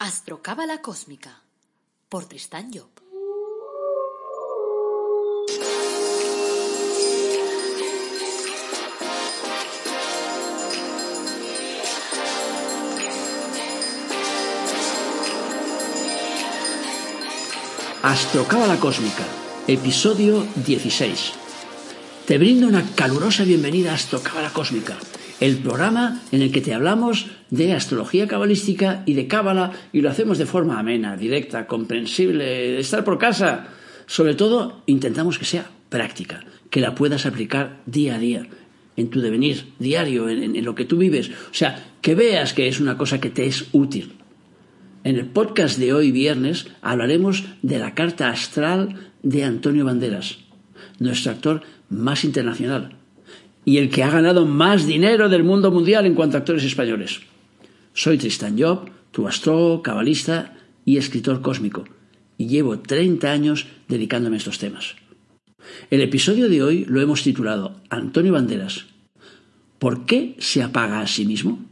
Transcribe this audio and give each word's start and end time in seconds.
Astrocábala 0.00 0.80
Cósmica 0.80 1.42
por 2.08 2.26
Tristán 2.26 2.70
Job. 2.72 2.86
Astrocábala 18.04 18.78
Cósmica, 18.78 19.24
episodio 19.66 20.46
16. 20.64 21.32
Te 22.24 22.38
brindo 22.38 22.68
una 22.68 22.84
calurosa 22.94 23.42
bienvenida 23.42 23.90
a 23.90 23.94
Astrocábala 23.96 24.52
Cósmica, 24.52 24.96
el 25.40 25.58
programa 25.58 26.20
en 26.32 26.42
el 26.42 26.50
que 26.50 26.60
te 26.60 26.74
hablamos 26.74 27.26
de 27.50 27.72
astrología 27.72 28.26
cabalística 28.26 29.02
y 29.06 29.14
de 29.14 29.28
cábala 29.28 29.72
y 29.92 30.00
lo 30.00 30.10
hacemos 30.10 30.38
de 30.38 30.46
forma 30.46 30.78
amena, 30.78 31.16
directa, 31.16 31.66
comprensible, 31.66 32.78
estar 32.78 33.04
por 33.04 33.18
casa. 33.18 33.68
Sobre 34.06 34.34
todo, 34.34 34.82
intentamos 34.86 35.38
que 35.38 35.44
sea 35.44 35.70
práctica, 35.88 36.44
que 36.70 36.80
la 36.80 36.94
puedas 36.94 37.26
aplicar 37.26 37.80
día 37.86 38.16
a 38.16 38.18
día, 38.18 38.46
en 38.96 39.10
tu 39.10 39.20
devenir 39.20 39.66
diario, 39.78 40.28
en, 40.28 40.56
en 40.56 40.64
lo 40.64 40.74
que 40.74 40.84
tú 40.84 40.98
vives. 40.98 41.30
O 41.30 41.54
sea, 41.54 41.84
que 42.02 42.14
veas 42.14 42.52
que 42.52 42.68
es 42.68 42.80
una 42.80 42.98
cosa 42.98 43.20
que 43.20 43.30
te 43.30 43.46
es 43.46 43.66
útil. 43.72 44.14
En 45.04 45.16
el 45.16 45.26
podcast 45.26 45.78
de 45.78 45.92
hoy 45.92 46.10
viernes 46.10 46.66
hablaremos 46.82 47.44
de 47.62 47.78
la 47.78 47.94
carta 47.94 48.28
astral 48.28 49.12
de 49.22 49.44
Antonio 49.44 49.84
Banderas, 49.84 50.38
nuestro 50.98 51.32
actor 51.32 51.62
más 51.88 52.24
internacional 52.24 52.97
y 53.68 53.76
el 53.76 53.90
que 53.90 54.02
ha 54.02 54.08
ganado 54.08 54.46
más 54.46 54.86
dinero 54.86 55.28
del 55.28 55.44
mundo 55.44 55.70
mundial 55.70 56.06
en 56.06 56.14
cuanto 56.14 56.38
a 56.38 56.40
actores 56.40 56.64
españoles. 56.64 57.20
Soy 57.92 58.16
Tristan 58.16 58.58
Job, 58.58 58.88
tu 59.10 59.28
astrólogo, 59.28 59.82
cabalista 59.82 60.56
y 60.86 60.96
escritor 60.96 61.42
cósmico, 61.42 61.84
y 62.38 62.46
llevo 62.46 62.78
30 62.78 63.30
años 63.30 63.66
dedicándome 63.86 64.36
a 64.36 64.38
estos 64.38 64.58
temas. 64.58 64.96
El 65.90 66.00
episodio 66.00 66.48
de 66.48 66.62
hoy 66.62 66.86
lo 66.86 67.02
hemos 67.02 67.22
titulado 67.22 67.78
Antonio 67.90 68.32
Banderas. 68.32 68.86
¿Por 69.78 70.06
qué 70.06 70.34
se 70.38 70.62
apaga 70.62 71.02
a 71.02 71.06
sí 71.06 71.26
mismo? 71.26 71.62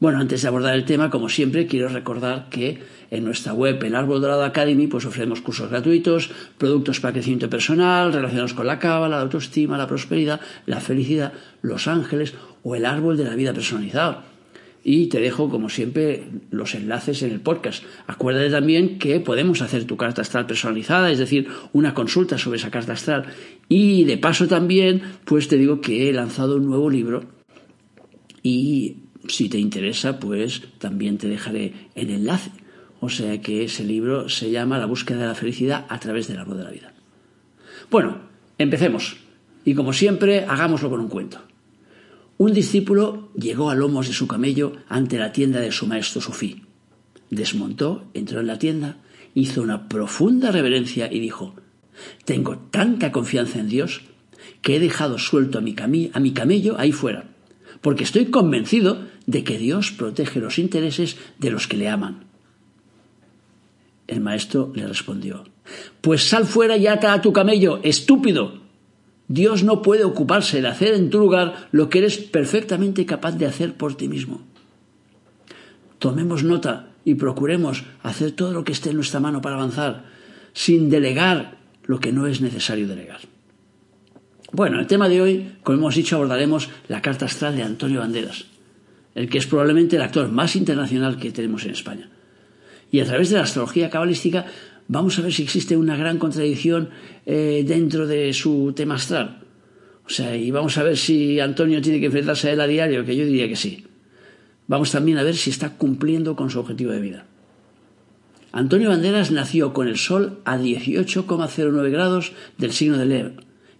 Bueno, 0.00 0.18
antes 0.18 0.42
de 0.42 0.48
abordar 0.48 0.74
el 0.74 0.84
tema, 0.84 1.08
como 1.08 1.28
siempre, 1.28 1.66
quiero 1.66 1.88
recordar 1.88 2.48
que 2.50 2.80
en 3.10 3.24
nuestra 3.24 3.52
web, 3.54 3.82
el 3.84 3.94
Árbol 3.94 4.20
Dorado 4.20 4.44
Academy, 4.44 4.88
pues 4.88 5.06
ofrecemos 5.06 5.40
cursos 5.40 5.70
gratuitos, 5.70 6.30
productos 6.58 6.98
para 6.98 7.12
crecimiento 7.12 7.48
personal, 7.48 8.12
relacionados 8.12 8.54
con 8.54 8.66
la 8.66 8.80
cábala, 8.80 9.16
la 9.16 9.22
autoestima, 9.22 9.78
la 9.78 9.86
prosperidad, 9.86 10.40
la 10.66 10.80
felicidad, 10.80 11.32
los 11.62 11.86
ángeles 11.86 12.34
o 12.64 12.74
el 12.74 12.86
árbol 12.86 13.16
de 13.16 13.24
la 13.24 13.36
vida 13.36 13.52
personalizado. 13.52 14.22
Y 14.82 15.06
te 15.06 15.20
dejo, 15.20 15.48
como 15.48 15.70
siempre, 15.70 16.24
los 16.50 16.74
enlaces 16.74 17.22
en 17.22 17.30
el 17.30 17.40
podcast. 17.40 17.84
Acuérdate 18.06 18.50
también 18.50 18.98
que 18.98 19.20
podemos 19.20 19.62
hacer 19.62 19.84
tu 19.84 19.96
carta 19.96 20.22
astral 20.22 20.46
personalizada, 20.46 21.10
es 21.10 21.18
decir, 21.18 21.48
una 21.72 21.94
consulta 21.94 22.36
sobre 22.36 22.58
esa 22.58 22.70
carta 22.70 22.92
astral. 22.92 23.26
Y 23.68 24.04
de 24.04 24.18
paso 24.18 24.48
también, 24.48 25.00
pues 25.24 25.48
te 25.48 25.56
digo 25.56 25.80
que 25.80 26.10
he 26.10 26.12
lanzado 26.12 26.56
un 26.56 26.66
nuevo 26.66 26.90
libro 26.90 27.24
y 28.42 29.03
si 29.28 29.48
te 29.48 29.58
interesa, 29.58 30.18
pues 30.20 30.62
también 30.78 31.18
te 31.18 31.28
dejaré 31.28 31.88
el 31.94 32.10
enlace. 32.10 32.50
O 33.00 33.08
sea 33.08 33.40
que 33.40 33.64
ese 33.64 33.84
libro 33.84 34.28
se 34.28 34.50
llama 34.50 34.78
La 34.78 34.86
búsqueda 34.86 35.18
de 35.18 35.26
la 35.26 35.34
felicidad 35.34 35.86
a 35.88 36.00
través 36.00 36.28
del 36.28 36.38
árbol 36.38 36.58
de 36.58 36.64
la 36.64 36.70
vida. 36.70 36.94
Bueno, 37.90 38.18
empecemos. 38.58 39.16
Y 39.64 39.74
como 39.74 39.92
siempre, 39.92 40.44
hagámoslo 40.44 40.90
con 40.90 41.00
un 41.00 41.08
cuento. 41.08 41.40
Un 42.36 42.52
discípulo 42.52 43.30
llegó 43.34 43.70
a 43.70 43.74
lomos 43.74 44.08
de 44.08 44.12
su 44.12 44.26
camello 44.26 44.72
ante 44.88 45.18
la 45.18 45.32
tienda 45.32 45.60
de 45.60 45.70
su 45.70 45.86
maestro 45.86 46.20
Sufí. 46.20 46.62
Desmontó, 47.30 48.10
entró 48.14 48.40
en 48.40 48.48
la 48.48 48.58
tienda, 48.58 48.98
hizo 49.34 49.62
una 49.62 49.88
profunda 49.88 50.50
reverencia 50.50 51.12
y 51.12 51.20
dijo, 51.20 51.54
Tengo 52.24 52.58
tanta 52.70 53.12
confianza 53.12 53.60
en 53.60 53.68
Dios 53.68 54.02
que 54.62 54.76
he 54.76 54.80
dejado 54.80 55.18
suelto 55.18 55.58
a 55.58 55.60
mi, 55.60 55.74
a 56.12 56.20
mi 56.20 56.32
camello 56.32 56.78
ahí 56.78 56.92
fuera, 56.92 57.30
porque 57.80 58.04
estoy 58.04 58.26
convencido 58.26 59.06
de 59.26 59.44
que 59.44 59.58
Dios 59.58 59.92
protege 59.92 60.40
los 60.40 60.58
intereses 60.58 61.16
de 61.38 61.50
los 61.50 61.66
que 61.66 61.76
le 61.76 61.88
aman. 61.88 62.24
El 64.06 64.20
maestro 64.20 64.72
le 64.74 64.86
respondió, 64.86 65.44
Pues 66.00 66.28
sal 66.28 66.46
fuera 66.46 66.76
y 66.76 66.86
ata 66.86 67.12
a 67.12 67.22
tu 67.22 67.32
camello, 67.32 67.80
estúpido. 67.82 68.62
Dios 69.28 69.64
no 69.64 69.80
puede 69.80 70.04
ocuparse 70.04 70.60
de 70.60 70.68
hacer 70.68 70.94
en 70.94 71.08
tu 71.08 71.18
lugar 71.18 71.68
lo 71.72 71.88
que 71.88 71.98
eres 71.98 72.18
perfectamente 72.18 73.06
capaz 73.06 73.32
de 73.32 73.46
hacer 73.46 73.74
por 73.74 73.96
ti 73.96 74.08
mismo. 74.08 74.42
Tomemos 75.98 76.44
nota 76.44 76.90
y 77.06 77.14
procuremos 77.14 77.84
hacer 78.02 78.32
todo 78.32 78.52
lo 78.52 78.64
que 78.64 78.72
esté 78.72 78.90
en 78.90 78.96
nuestra 78.96 79.20
mano 79.20 79.40
para 79.40 79.56
avanzar, 79.56 80.04
sin 80.52 80.90
delegar 80.90 81.56
lo 81.84 82.00
que 82.00 82.12
no 82.12 82.26
es 82.26 82.42
necesario 82.42 82.86
delegar. 82.86 83.20
Bueno, 84.52 84.78
el 84.78 84.86
tema 84.86 85.08
de 85.08 85.20
hoy, 85.20 85.52
como 85.62 85.78
hemos 85.78 85.94
dicho, 85.94 86.16
abordaremos 86.16 86.68
la 86.88 87.02
carta 87.02 87.24
astral 87.24 87.56
de 87.56 87.62
Antonio 87.62 88.00
Banderas, 88.00 88.46
el 89.14 89.28
que 89.28 89.38
es 89.38 89.46
probablemente 89.46 89.96
el 89.96 90.02
actor 90.02 90.30
más 90.30 90.56
internacional 90.56 91.18
que 91.18 91.30
tenemos 91.30 91.64
en 91.64 91.72
España. 91.72 92.10
Y 92.90 93.00
a 93.00 93.04
través 93.04 93.30
de 93.30 93.36
la 93.36 93.42
astrología 93.42 93.90
cabalística 93.90 94.46
vamos 94.88 95.18
a 95.18 95.22
ver 95.22 95.32
si 95.32 95.42
existe 95.42 95.76
una 95.76 95.96
gran 95.96 96.18
contradicción 96.18 96.90
eh, 97.26 97.64
dentro 97.66 98.06
de 98.06 98.32
su 98.32 98.72
tema 98.74 98.96
astral. 98.96 99.40
O 100.06 100.10
sea, 100.10 100.36
y 100.36 100.50
vamos 100.50 100.76
a 100.76 100.82
ver 100.82 100.96
si 100.96 101.40
Antonio 101.40 101.80
tiene 101.80 101.98
que 101.98 102.06
enfrentarse 102.06 102.48
a 102.48 102.52
él 102.52 102.60
a 102.60 102.66
diario, 102.66 103.04
que 103.04 103.16
yo 103.16 103.24
diría 103.24 103.48
que 103.48 103.56
sí. 103.56 103.86
Vamos 104.66 104.90
también 104.90 105.18
a 105.18 105.22
ver 105.22 105.34
si 105.34 105.50
está 105.50 105.76
cumpliendo 105.76 106.36
con 106.36 106.50
su 106.50 106.60
objetivo 106.60 106.92
de 106.92 107.00
vida. 107.00 107.26
Antonio 108.52 108.90
Banderas 108.90 109.30
nació 109.30 109.72
con 109.72 109.88
el 109.88 109.96
Sol 109.96 110.38
a 110.44 110.56
18,09 110.58 111.90
grados 111.90 112.32
del 112.56 112.72
signo 112.72 112.98
de 112.98 113.06
Leo 113.06 113.32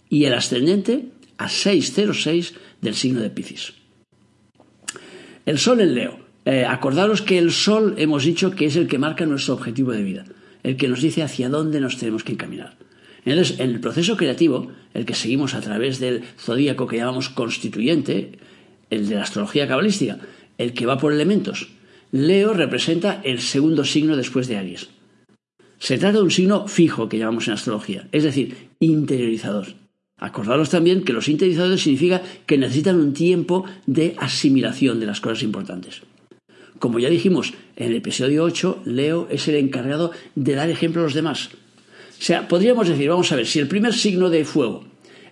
y 0.09 0.25
el 0.25 0.33
ascendente 0.33 1.05
a 1.37 1.47
6,06 1.47 2.53
del 2.81 2.95
signo 2.95 3.21
de 3.21 3.29
Piscis. 3.29 3.73
El 5.45 5.59
Sol 5.59 5.79
en 5.79 5.93
Leo. 5.93 6.19
Eh, 6.45 6.65
acordaros 6.65 7.21
que 7.21 7.37
el 7.37 7.51
Sol 7.51 7.95
hemos 7.97 8.23
dicho 8.23 8.51
que 8.51 8.65
es 8.65 8.75
el 8.75 8.87
que 8.87 8.97
marca 8.97 9.25
nuestro 9.25 9.53
objetivo 9.53 9.91
de 9.91 10.03
vida, 10.03 10.25
el 10.63 10.75
que 10.75 10.87
nos 10.87 11.01
dice 11.01 11.21
hacia 11.21 11.49
dónde 11.49 11.79
nos 11.79 11.97
tenemos 11.97 12.23
que 12.23 12.33
encaminar. 12.33 12.77
Entonces, 13.25 13.59
en 13.59 13.69
el 13.69 13.79
proceso 13.79 14.17
creativo, 14.17 14.71
el 14.93 15.05
que 15.05 15.13
seguimos 15.13 15.53
a 15.53 15.61
través 15.61 15.99
del 15.99 16.23
zodíaco 16.39 16.87
que 16.87 16.97
llamamos 16.97 17.29
constituyente, 17.29 18.39
el 18.89 19.07
de 19.07 19.15
la 19.15 19.23
astrología 19.23 19.67
cabalística, 19.67 20.19
el 20.57 20.73
que 20.73 20.85
va 20.85 20.97
por 20.97 21.13
elementos, 21.13 21.69
Leo 22.11 22.53
representa 22.53 23.21
el 23.23 23.39
segundo 23.39 23.83
signo 23.83 24.15
después 24.15 24.47
de 24.47 24.57
Aries. 24.57 24.89
Se 25.77 25.97
trata 25.97 26.17
de 26.17 26.23
un 26.23 26.31
signo 26.31 26.67
fijo 26.67 27.09
que 27.09 27.17
llamamos 27.17 27.47
en 27.47 27.53
astrología, 27.53 28.07
es 28.11 28.23
decir, 28.23 28.69
interiorizador. 28.79 29.84
Acordaros 30.17 30.69
también 30.69 31.03
que 31.03 31.13
los 31.13 31.27
interiorizadores 31.27 31.81
significa 31.81 32.21
que 32.45 32.57
necesitan 32.57 32.97
un 32.97 33.13
tiempo 33.13 33.65
de 33.85 34.15
asimilación 34.17 34.99
de 34.99 35.05
las 35.05 35.19
cosas 35.19 35.43
importantes. 35.43 36.01
Como 36.79 36.99
ya 36.99 37.09
dijimos 37.09 37.53
en 37.75 37.87
el 37.91 37.97
episodio 37.97 38.43
8, 38.43 38.83
Leo 38.85 39.27
es 39.29 39.47
el 39.47 39.55
encargado 39.55 40.11
de 40.35 40.55
dar 40.55 40.69
ejemplo 40.69 41.01
a 41.01 41.05
los 41.05 41.13
demás. 41.13 41.49
O 41.51 42.21
sea, 42.21 42.47
podríamos 42.47 42.87
decir, 42.87 43.09
vamos 43.09 43.31
a 43.31 43.35
ver, 43.35 43.45
si 43.45 43.59
el 43.59 43.67
primer 43.67 43.93
signo 43.93 44.29
de 44.29 44.45
fuego 44.45 44.85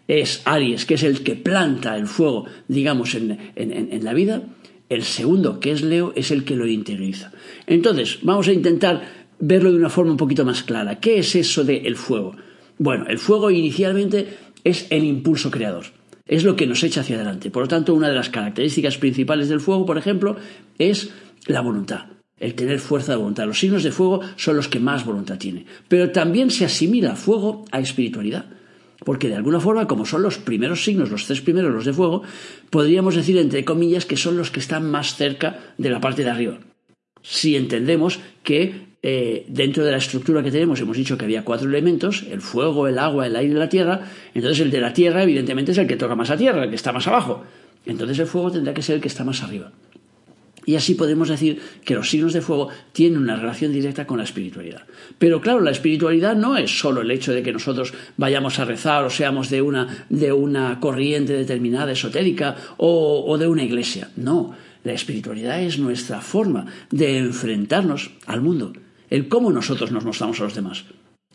es 0.07 0.41
Aries, 0.45 0.85
que 0.85 0.95
es 0.95 1.03
el 1.03 1.23
que 1.23 1.35
planta 1.35 1.95
el 1.95 2.07
fuego, 2.07 2.45
digamos, 2.67 3.15
en, 3.15 3.37
en 3.55 4.03
la 4.03 4.13
vida, 4.13 4.43
el 4.89 5.03
segundo, 5.03 5.59
que 5.59 5.71
es 5.71 5.81
Leo, 5.81 6.13
es 6.15 6.31
el 6.31 6.43
que 6.43 6.55
lo 6.55 6.67
interioriza. 6.67 7.31
Entonces, 7.67 8.19
vamos 8.21 8.47
a 8.47 8.53
intentar 8.53 9.01
verlo 9.39 9.71
de 9.71 9.77
una 9.77 9.89
forma 9.89 10.11
un 10.11 10.17
poquito 10.17 10.45
más 10.45 10.63
clara. 10.63 10.99
¿Qué 10.99 11.19
es 11.19 11.35
eso 11.35 11.63
del 11.63 11.95
fuego? 11.95 12.35
Bueno, 12.77 13.05
el 13.07 13.17
fuego 13.17 13.51
inicialmente 13.51 14.27
es 14.63 14.87
el 14.89 15.03
impulso 15.03 15.51
creador. 15.51 15.85
Es 16.25 16.43
lo 16.43 16.55
que 16.55 16.67
nos 16.67 16.83
echa 16.83 17.01
hacia 17.01 17.17
adelante. 17.17 17.51
Por 17.51 17.63
lo 17.63 17.67
tanto, 17.67 17.93
una 17.93 18.09
de 18.09 18.15
las 18.15 18.29
características 18.29 18.97
principales 18.97 19.49
del 19.49 19.59
fuego, 19.59 19.85
por 19.85 19.97
ejemplo, 19.97 20.37
es 20.79 21.11
la 21.47 21.61
voluntad, 21.61 22.05
el 22.39 22.55
tener 22.55 22.79
fuerza 22.79 23.11
de 23.11 23.17
voluntad. 23.17 23.45
Los 23.45 23.59
signos 23.59 23.83
de 23.83 23.91
fuego 23.91 24.21
son 24.37 24.55
los 24.55 24.69
que 24.69 24.79
más 24.79 25.05
voluntad 25.05 25.37
tienen. 25.37 25.65
Pero 25.89 26.11
también 26.11 26.49
se 26.49 26.65
asimila 26.65 27.15
fuego 27.15 27.65
a 27.71 27.79
espiritualidad. 27.79 28.45
Porque 29.03 29.27
de 29.27 29.35
alguna 29.35 29.59
forma, 29.59 29.85
como 29.85 30.05
son 30.05 30.23
los 30.23 30.37
primeros 30.37 30.85
signos, 30.85 31.11
los 31.11 31.25
tres 31.25 31.41
primeros, 31.41 31.73
los 31.73 31.83
de 31.83 31.91
fuego, 31.91 32.23
podríamos 32.69 33.15
decir, 33.15 33.37
entre 33.37 33.65
comillas, 33.65 34.05
que 34.05 34.15
son 34.15 34.37
los 34.37 34.49
que 34.49 34.61
están 34.61 34.89
más 34.89 35.15
cerca 35.15 35.59
de 35.77 35.89
la 35.89 35.99
parte 35.99 36.23
de 36.23 36.29
arriba. 36.29 36.59
Si 37.21 37.57
entendemos 37.57 38.19
que 38.43 38.92
eh, 39.03 39.45
dentro 39.49 39.83
de 39.83 39.91
la 39.91 39.97
estructura 39.97 40.41
que 40.41 40.49
tenemos 40.49 40.79
hemos 40.79 40.95
dicho 40.95 41.17
que 41.17 41.25
había 41.25 41.43
cuatro 41.43 41.67
elementos, 41.67 42.23
el 42.31 42.39
fuego, 42.39 42.87
el 42.87 42.97
agua, 42.97 43.27
el 43.27 43.35
aire 43.35 43.53
y 43.53 43.57
la 43.57 43.67
tierra, 43.67 44.01
entonces 44.33 44.61
el 44.61 44.71
de 44.71 44.79
la 44.79 44.93
tierra 44.93 45.23
evidentemente 45.23 45.73
es 45.73 45.77
el 45.77 45.87
que 45.87 45.97
toca 45.97 46.15
más 46.15 46.29
a 46.29 46.37
tierra, 46.37 46.63
el 46.63 46.69
que 46.69 46.77
está 46.77 46.93
más 46.93 47.05
abajo. 47.05 47.43
Entonces 47.85 48.17
el 48.17 48.27
fuego 48.27 48.49
tendrá 48.49 48.73
que 48.73 48.81
ser 48.81 48.95
el 48.95 49.01
que 49.01 49.09
está 49.09 49.25
más 49.25 49.43
arriba. 49.43 49.71
Y 50.65 50.75
así 50.75 50.95
podemos 50.95 51.27
decir 51.27 51.59
que 51.83 51.95
los 51.95 52.09
signos 52.09 52.31
de 52.31 52.39
fuego 52.39 52.69
tienen 52.93 53.19
una 53.19 53.35
relación 53.35 53.73
directa 53.73 54.07
con 54.07 54.17
la 54.17 54.23
espiritualidad. 54.23 54.83
Pero 55.17 55.41
claro, 55.41 55.59
la 55.59 55.71
espiritualidad 55.71 56.35
no 56.37 56.55
es 56.55 56.79
solo 56.79 57.01
el 57.01 57.11
hecho 57.11 57.33
de 57.33 57.43
que 57.43 57.51
nosotros 57.51 57.93
vayamos 58.15 58.59
a 58.59 58.65
rezar 58.65 59.03
o 59.03 59.09
seamos 59.09 59.49
de 59.49 59.61
una, 59.61 60.05
de 60.09 60.31
una 60.31 60.79
corriente 60.79 61.33
determinada 61.33 61.91
esotérica 61.91 62.55
o, 62.77 63.25
o 63.27 63.37
de 63.37 63.47
una 63.47 63.63
iglesia. 63.63 64.11
No, 64.15 64.55
La 64.85 64.93
espiritualidad 64.93 65.61
es 65.61 65.79
nuestra 65.79 66.21
forma 66.21 66.65
de 66.91 67.17
enfrentarnos 67.17 68.11
al 68.25 68.41
mundo, 68.41 68.73
el 69.13 69.27
cómo 69.27 69.51
nosotros 69.51 69.91
nos 69.91 70.03
mostramos 70.03 70.41
a 70.41 70.45
los 70.45 70.55
demás. 70.55 70.85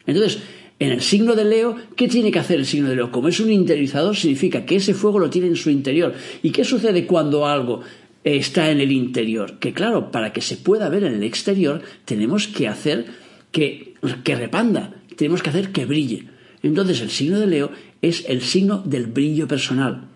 Entonces, 0.04 0.42
en 0.80 0.90
el 0.90 1.00
signo 1.00 1.36
de 1.36 1.44
Leo, 1.44 1.76
¿qué 1.94 2.08
tiene 2.08 2.32
que 2.32 2.40
hacer 2.40 2.58
el 2.58 2.66
signo 2.66 2.88
de 2.88 2.96
Leo? 2.96 3.12
Como 3.12 3.28
es 3.28 3.38
un 3.38 3.52
interiorizador, 3.52 4.16
significa 4.16 4.66
que 4.66 4.76
ese 4.76 4.94
fuego 4.94 5.20
lo 5.20 5.30
tiene 5.30 5.46
en 5.46 5.54
su 5.54 5.70
interior. 5.70 6.12
¿Y 6.42 6.50
qué 6.50 6.64
sucede 6.64 7.06
cuando 7.06 7.46
algo 7.46 7.82
está 8.24 8.72
en 8.72 8.80
el 8.80 8.90
interior? 8.90 9.60
Que 9.60 9.72
claro, 9.72 10.10
para 10.10 10.32
que 10.32 10.40
se 10.40 10.56
pueda 10.56 10.88
ver 10.88 11.04
en 11.04 11.14
el 11.14 11.22
exterior, 11.22 11.80
tenemos 12.04 12.48
que 12.48 12.66
hacer 12.66 13.06
que, 13.52 13.94
que 14.24 14.34
repanda, 14.34 14.96
tenemos 15.14 15.40
que 15.40 15.50
hacer 15.50 15.70
que 15.70 15.86
brille. 15.86 16.24
Entonces, 16.64 17.00
el 17.00 17.10
signo 17.10 17.38
de 17.38 17.46
Leo 17.46 17.70
es 18.02 18.24
el 18.28 18.42
signo 18.42 18.82
del 18.84 19.06
brillo 19.06 19.46
personal. 19.46 20.08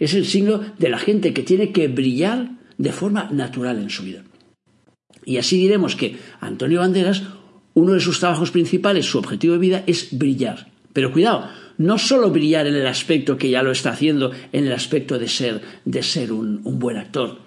Es 0.00 0.14
el 0.14 0.24
signo 0.24 0.62
de 0.78 0.88
la 0.88 0.98
gente 0.98 1.34
que 1.34 1.42
tiene 1.42 1.70
que 1.70 1.86
brillar 1.86 2.52
de 2.78 2.92
forma 2.92 3.28
natural 3.30 3.78
en 3.78 3.90
su 3.90 4.04
vida. 4.04 4.24
Y 5.24 5.38
así 5.38 5.56
diremos 5.56 5.96
que 5.96 6.18
Antonio 6.40 6.80
Banderas 6.80 7.22
uno 7.74 7.92
de 7.92 8.00
sus 8.00 8.20
trabajos 8.20 8.50
principales, 8.50 9.06
su 9.06 9.18
objetivo 9.18 9.54
de 9.54 9.60
vida, 9.60 9.84
es 9.86 10.16
brillar. 10.16 10.68
Pero 10.92 11.12
cuidado, 11.12 11.48
no 11.76 11.98
solo 11.98 12.30
brillar 12.30 12.66
en 12.68 12.76
el 12.76 12.86
aspecto 12.86 13.36
que 13.36 13.50
ya 13.50 13.62
lo 13.62 13.72
está 13.72 13.90
haciendo, 13.90 14.30
en 14.52 14.66
el 14.66 14.72
aspecto 14.72 15.18
de 15.18 15.28
ser, 15.28 15.60
de 15.84 16.02
ser 16.02 16.32
un, 16.32 16.60
un 16.64 16.78
buen 16.78 16.96
actor 16.96 17.40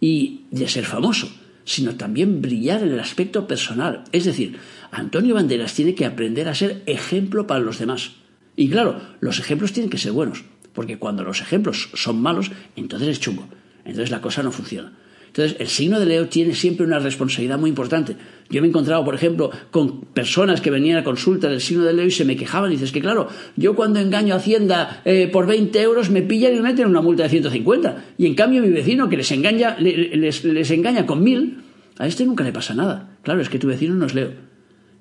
y 0.00 0.44
de 0.50 0.68
ser 0.68 0.86
famoso, 0.86 1.30
sino 1.64 1.96
también 1.96 2.40
brillar 2.40 2.82
en 2.82 2.92
el 2.92 3.00
aspecto 3.00 3.46
personal. 3.46 4.04
Es 4.10 4.24
decir, 4.24 4.56
Antonio 4.90 5.34
Banderas 5.34 5.74
tiene 5.74 5.94
que 5.94 6.06
aprender 6.06 6.48
a 6.48 6.54
ser 6.54 6.82
ejemplo 6.86 7.46
para 7.46 7.60
los 7.60 7.78
demás. 7.78 8.12
Y 8.56 8.70
claro, 8.70 9.00
los 9.20 9.38
ejemplos 9.38 9.72
tienen 9.72 9.90
que 9.90 9.98
ser 9.98 10.12
buenos, 10.12 10.44
porque 10.72 10.98
cuando 10.98 11.24
los 11.24 11.42
ejemplos 11.42 11.90
son 11.92 12.22
malos, 12.22 12.50
entonces 12.74 13.08
es 13.08 13.20
chungo. 13.20 13.46
Entonces 13.84 14.10
la 14.10 14.22
cosa 14.22 14.42
no 14.42 14.50
funciona. 14.50 14.92
Entonces, 15.38 15.60
el 15.60 15.68
signo 15.68 16.00
de 16.00 16.06
Leo 16.06 16.26
tiene 16.26 16.52
siempre 16.52 16.84
una 16.84 16.98
responsabilidad 16.98 17.60
muy 17.60 17.70
importante. 17.70 18.16
Yo 18.50 18.60
me 18.60 18.66
he 18.66 18.70
encontrado, 18.70 19.04
por 19.04 19.14
ejemplo, 19.14 19.52
con 19.70 20.00
personas 20.00 20.60
que 20.60 20.68
venían 20.68 20.98
a 20.98 21.04
consulta 21.04 21.48
del 21.48 21.60
signo 21.60 21.84
de 21.84 21.92
Leo 21.92 22.06
y 22.06 22.10
se 22.10 22.24
me 22.24 22.34
quejaban 22.34 22.72
y 22.72 22.74
dices 22.74 22.90
que, 22.90 23.00
claro, 23.00 23.28
yo 23.54 23.76
cuando 23.76 24.00
engaño 24.00 24.34
a 24.34 24.38
Hacienda 24.38 25.00
eh, 25.04 25.28
por 25.32 25.46
20 25.46 25.80
euros 25.80 26.10
me 26.10 26.22
pillan 26.22 26.54
y 26.54 26.56
me 26.56 26.62
meten 26.62 26.88
una 26.88 27.02
multa 27.02 27.22
de 27.22 27.28
150. 27.28 28.14
Y 28.18 28.26
en 28.26 28.34
cambio 28.34 28.60
mi 28.62 28.70
vecino 28.70 29.08
que 29.08 29.16
les 29.16 29.30
engaña, 29.30 29.76
les, 29.78 30.70
engaña 30.72 31.06
con 31.06 31.22
mil, 31.22 31.58
a 31.98 32.08
este 32.08 32.26
nunca 32.26 32.42
le 32.42 32.50
pasa 32.50 32.74
nada. 32.74 33.16
Claro, 33.22 33.40
es 33.40 33.48
que 33.48 33.60
tu 33.60 33.68
vecino 33.68 33.94
no 33.94 34.06
es 34.06 34.16
Leo. 34.16 34.32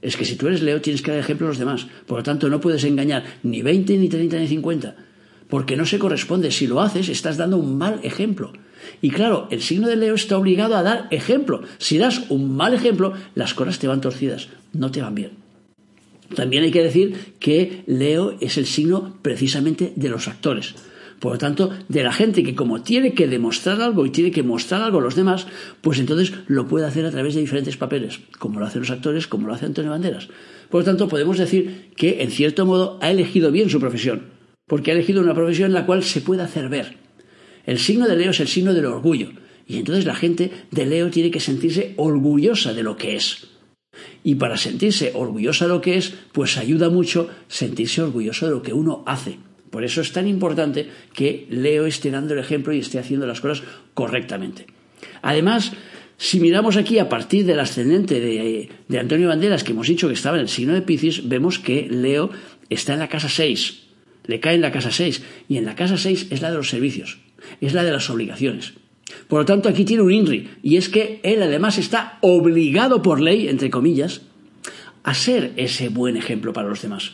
Es 0.04 0.18
que 0.18 0.25
si 0.25 0.36
tú 0.36 0.45
eres 0.45 0.62
Leo 0.62 0.81
tienes 0.81 1.01
que 1.01 1.10
dar 1.10 1.19
ejemplo 1.19 1.48
a 1.48 1.50
los 1.50 1.57
demás. 1.57 1.88
Por 2.06 2.19
lo 2.19 2.24
tanto, 2.24 2.48
no 2.48 2.62
puedes 2.62 2.84
engañar 2.84 3.24
ni 3.42 3.63
20, 3.63 3.98
ni 3.98 4.07
30, 4.07 4.38
ni 4.38 4.48
50. 4.48 4.95
Porque 5.49 5.77
no 5.77 5.85
se 5.85 5.99
corresponde. 5.99 6.51
Si 6.51 6.67
lo 6.67 6.81
haces, 6.81 7.09
estás 7.09 7.38
dando 7.38 7.57
un 7.57 7.77
mal 7.77 7.99
ejemplo. 8.03 8.53
Y 9.01 9.09
claro, 9.09 9.47
el 9.51 9.61
signo 9.61 9.88
de 9.88 9.95
Leo 9.95 10.15
está 10.15 10.38
obligado 10.38 10.75
a 10.75 10.83
dar 10.83 11.07
ejemplo. 11.11 11.61
Si 11.77 11.97
das 11.97 12.23
un 12.29 12.55
mal 12.55 12.73
ejemplo, 12.73 13.13
las 13.35 13.53
cosas 13.53 13.79
te 13.79 13.88
van 13.88 14.01
torcidas, 14.01 14.49
no 14.73 14.91
te 14.91 15.01
van 15.01 15.15
bien. 15.15 15.31
También 16.35 16.63
hay 16.63 16.71
que 16.71 16.83
decir 16.83 17.35
que 17.39 17.83
Leo 17.88 18.35
es 18.41 18.57
el 18.57 18.65
signo 18.65 19.17
precisamente 19.21 19.94
de 19.95 20.09
los 20.09 20.27
actores. 20.27 20.75
Por 21.19 21.33
lo 21.33 21.38
tanto, 21.39 21.71
de 21.88 22.03
la 22.03 22.13
gente 22.13 22.43
que 22.43 22.53
como 22.53 22.81
tiene 22.81 23.13
que 23.13 23.27
demostrar 23.27 23.81
algo 23.81 24.05
y 24.05 24.11
tiene 24.11 24.29
que 24.29 24.43
mostrar 24.43 24.83
algo 24.83 25.00
a 25.00 25.01
los 25.01 25.15
demás, 25.15 25.47
pues 25.81 26.00
entonces 26.00 26.33
lo 26.47 26.67
puede 26.67 26.85
hacer 26.85 27.05
a 27.05 27.11
través 27.11 27.33
de 27.33 27.41
diferentes 27.41 27.75
papeles, 27.75 28.19
como 28.38 28.59
lo 28.59 28.67
hacen 28.67 28.81
los 28.81 28.91
actores, 28.91 29.25
como 29.25 29.47
lo 29.47 29.53
hace 29.53 29.65
Antonio 29.65 29.91
Banderas. 29.91 30.27
Por 30.69 30.81
lo 30.81 30.85
tanto, 30.85 31.07
podemos 31.07 31.39
decir 31.39 31.89
que, 31.95 32.21
en 32.21 32.29
cierto 32.29 32.65
modo, 32.65 33.00
ha 33.01 33.09
elegido 33.09 33.51
bien 33.51 33.69
su 33.69 33.79
profesión, 33.79 34.37
porque 34.67 34.91
ha 34.91 34.93
elegido 34.93 35.21
una 35.21 35.33
profesión 35.33 35.67
en 35.67 35.73
la 35.73 35.85
cual 35.85 36.03
se 36.03 36.21
puede 36.21 36.43
hacer 36.43 36.69
ver. 36.69 36.97
El 37.65 37.79
signo 37.79 38.07
de 38.07 38.15
Leo 38.15 38.31
es 38.31 38.39
el 38.39 38.47
signo 38.47 38.73
del 38.73 38.85
orgullo. 38.85 39.31
Y 39.65 39.77
entonces 39.77 40.05
la 40.05 40.15
gente 40.15 40.51
de 40.71 40.85
Leo 40.85 41.09
tiene 41.09 41.31
que 41.31 41.39
sentirse 41.39 41.93
orgullosa 41.97 42.73
de 42.73 42.83
lo 42.83 42.95
que 42.95 43.15
es. 43.15 43.47
Y 44.23 44.35
para 44.35 44.57
sentirse 44.57 45.11
orgullosa 45.15 45.65
de 45.65 45.73
lo 45.73 45.81
que 45.81 45.97
es, 45.97 46.13
pues 46.31 46.57
ayuda 46.57 46.89
mucho 46.89 47.29
sentirse 47.47 48.01
orgulloso 48.01 48.45
de 48.45 48.51
lo 48.51 48.61
que 48.61 48.73
uno 48.73 49.03
hace. 49.05 49.39
Por 49.69 49.83
eso 49.83 49.99
es 50.01 50.13
tan 50.13 50.27
importante 50.27 50.87
que 51.13 51.47
Leo 51.49 51.85
esté 51.85 52.11
dando 52.11 52.33
el 52.33 52.39
ejemplo 52.39 52.73
y 52.73 52.79
esté 52.79 52.99
haciendo 52.99 53.27
las 53.27 53.41
cosas 53.41 53.63
correctamente. 53.93 54.67
Además, 55.21 55.73
si 56.17 56.39
miramos 56.39 56.77
aquí 56.77 56.99
a 56.99 57.09
partir 57.09 57.45
del 57.45 57.59
ascendente 57.59 58.19
de, 58.19 58.69
de 58.87 58.99
Antonio 58.99 59.27
Banderas, 59.27 59.63
que 59.63 59.73
hemos 59.73 59.87
dicho 59.87 60.07
que 60.07 60.13
estaba 60.13 60.37
en 60.37 60.43
el 60.43 60.49
signo 60.49 60.73
de 60.73 60.81
Piscis, 60.81 61.27
vemos 61.27 61.59
que 61.59 61.87
Leo 61.89 62.29
está 62.69 62.93
en 62.93 62.99
la 62.99 63.09
casa 63.09 63.27
6. 63.27 63.87
Le 64.27 64.39
cae 64.39 64.56
en 64.56 64.62
la 64.62 64.71
casa 64.71 64.91
6. 64.91 65.24
Y 65.50 65.57
en 65.57 65.65
la 65.65 65.75
casa 65.75 65.97
6 65.97 66.27
es 66.29 66.41
la 66.41 66.51
de 66.51 66.57
los 66.57 66.69
servicios 66.69 67.18
es 67.62 67.74
la 67.74 67.83
de 67.83 67.91
las 67.91 68.09
obligaciones. 68.09 68.74
Por 69.27 69.39
lo 69.39 69.45
tanto, 69.45 69.69
aquí 69.69 69.85
tiene 69.85 70.03
un 70.03 70.12
INRI, 70.12 70.50
y 70.63 70.77
es 70.77 70.89
que 70.89 71.19
él 71.24 71.41
además 71.41 71.77
está 71.77 72.18
obligado 72.21 73.01
por 73.01 73.21
ley, 73.21 73.47
entre 73.47 73.69
comillas, 73.69 74.21
a 75.03 75.13
ser 75.13 75.53
ese 75.56 75.89
buen 75.89 76.18
ejemplo 76.18 76.51
para 76.51 76.68
los 76.68 76.81
demás. 76.81 77.13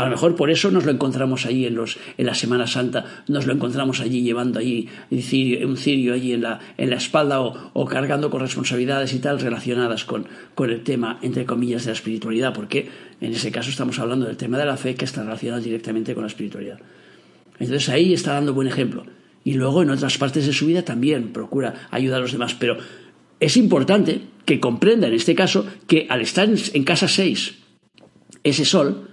A 0.00 0.04
lo 0.06 0.12
mejor 0.12 0.34
por 0.34 0.50
eso 0.50 0.70
nos 0.70 0.86
lo 0.86 0.92
encontramos 0.92 1.44
allí 1.44 1.66
en, 1.66 1.74
los, 1.74 1.98
en 2.16 2.24
la 2.24 2.34
Semana 2.34 2.66
Santa, 2.66 3.22
nos 3.28 3.46
lo 3.46 3.52
encontramos 3.52 4.00
allí 4.00 4.22
llevando 4.22 4.58
allí 4.58 4.88
un 5.10 5.76
cirio, 5.76 6.14
allí 6.14 6.32
en 6.32 6.40
la, 6.40 6.58
en 6.78 6.88
la 6.88 6.96
espalda 6.96 7.42
o, 7.42 7.84
cargando 7.84 8.30
con 8.30 8.40
responsabilidades 8.40 9.12
y 9.12 9.18
tal 9.18 9.38
relacionadas 9.38 10.06
con, 10.06 10.26
con 10.54 10.70
el 10.70 10.82
tema, 10.84 11.18
entre 11.20 11.44
comillas, 11.44 11.84
de 11.84 11.90
la 11.90 11.96
espiritualidad, 11.96 12.54
porque 12.54 12.88
en 13.20 13.32
ese 13.32 13.52
caso 13.52 13.68
estamos 13.68 13.98
hablando 13.98 14.24
del 14.24 14.38
tema 14.38 14.56
de 14.56 14.64
la 14.64 14.78
fe 14.78 14.94
que 14.94 15.04
está 15.04 15.22
relacionado 15.22 15.60
directamente 15.60 16.14
con 16.14 16.22
la 16.22 16.28
espiritualidad. 16.28 16.78
Entonces 17.58 17.90
ahí 17.90 18.14
está 18.14 18.32
dando 18.32 18.54
buen 18.54 18.68
ejemplo. 18.68 19.04
Y 19.44 19.52
luego 19.52 19.82
en 19.82 19.90
otras 19.90 20.16
partes 20.16 20.46
de 20.46 20.54
su 20.54 20.64
vida 20.64 20.82
también 20.82 21.30
procura 21.34 21.88
ayudar 21.90 22.20
a 22.20 22.22
los 22.22 22.32
demás. 22.32 22.54
Pero 22.54 22.78
es 23.38 23.58
importante 23.58 24.22
que 24.46 24.60
comprenda 24.60 25.08
en 25.08 25.12
este 25.12 25.34
caso 25.34 25.66
que 25.86 26.06
al 26.08 26.22
estar 26.22 26.48
en 26.48 26.84
casa 26.84 27.06
6, 27.06 27.58
ese 28.44 28.64
sol 28.64 29.09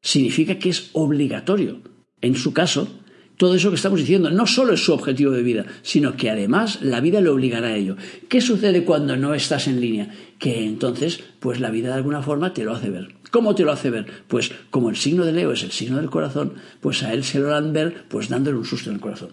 significa 0.00 0.58
que 0.58 0.70
es 0.70 0.90
obligatorio. 0.92 1.80
En 2.20 2.34
su 2.34 2.52
caso, 2.52 2.88
todo 3.36 3.54
eso 3.54 3.68
que 3.68 3.76
estamos 3.76 4.00
diciendo 4.00 4.30
no 4.30 4.46
solo 4.46 4.72
es 4.72 4.84
su 4.84 4.94
objetivo 4.94 5.30
de 5.30 5.42
vida, 5.42 5.66
sino 5.82 6.16
que 6.16 6.30
además 6.30 6.80
la 6.80 7.00
vida 7.00 7.20
le 7.20 7.28
obligará 7.28 7.68
a 7.68 7.76
ello. 7.76 7.96
¿Qué 8.28 8.40
sucede 8.40 8.84
cuando 8.84 9.16
no 9.16 9.34
estás 9.34 9.68
en 9.68 9.80
línea? 9.80 10.10
Que 10.38 10.64
entonces, 10.64 11.22
pues 11.38 11.60
la 11.60 11.70
vida 11.70 11.88
de 11.88 11.94
alguna 11.94 12.22
forma 12.22 12.54
te 12.54 12.64
lo 12.64 12.72
hace 12.72 12.88
ver. 12.88 13.14
¿Cómo 13.30 13.54
te 13.54 13.64
lo 13.64 13.72
hace 13.72 13.90
ver? 13.90 14.06
Pues 14.28 14.52
como 14.70 14.88
el 14.88 14.96
signo 14.96 15.24
de 15.24 15.32
Leo 15.32 15.52
es 15.52 15.62
el 15.62 15.72
signo 15.72 15.98
del 15.98 16.08
corazón, 16.08 16.54
pues 16.80 17.02
a 17.02 17.12
él 17.12 17.24
se 17.24 17.38
lo 17.38 17.48
harán 17.48 17.74
ver 17.74 18.04
pues 18.08 18.28
dándole 18.30 18.56
un 18.56 18.64
susto 18.64 18.88
en 18.88 18.96
el 18.96 19.02
corazón. 19.02 19.30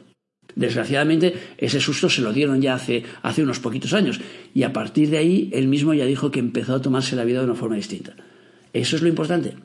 Desgraciadamente, 0.56 1.34
ese 1.58 1.80
susto 1.80 2.10
se 2.10 2.22
lo 2.22 2.34
dieron 2.34 2.62
ya 2.62 2.76
hace, 2.76 3.04
hace 3.22 3.42
unos 3.42 3.60
poquitos 3.60 3.94
años. 3.94 4.20
Y 4.54 4.64
a 4.64 4.74
partir 4.74 5.10
de 5.10 5.18
ahí, 5.18 5.50
él 5.54 5.68
mismo 5.68 5.94
ya 5.94 6.06
dijo 6.06 6.30
que 6.30 6.40
empezó 6.40 6.76
a 6.76 6.82
tomarse 6.82 7.16
la 7.16 7.24
vida 7.24 7.40
de 7.40 7.46
una 7.46 7.56
forma 7.56 7.76
distinta. 7.76 8.16
Eso 8.74 8.96
es 8.96 9.02
lo 9.02 9.08
importante. 9.08 9.56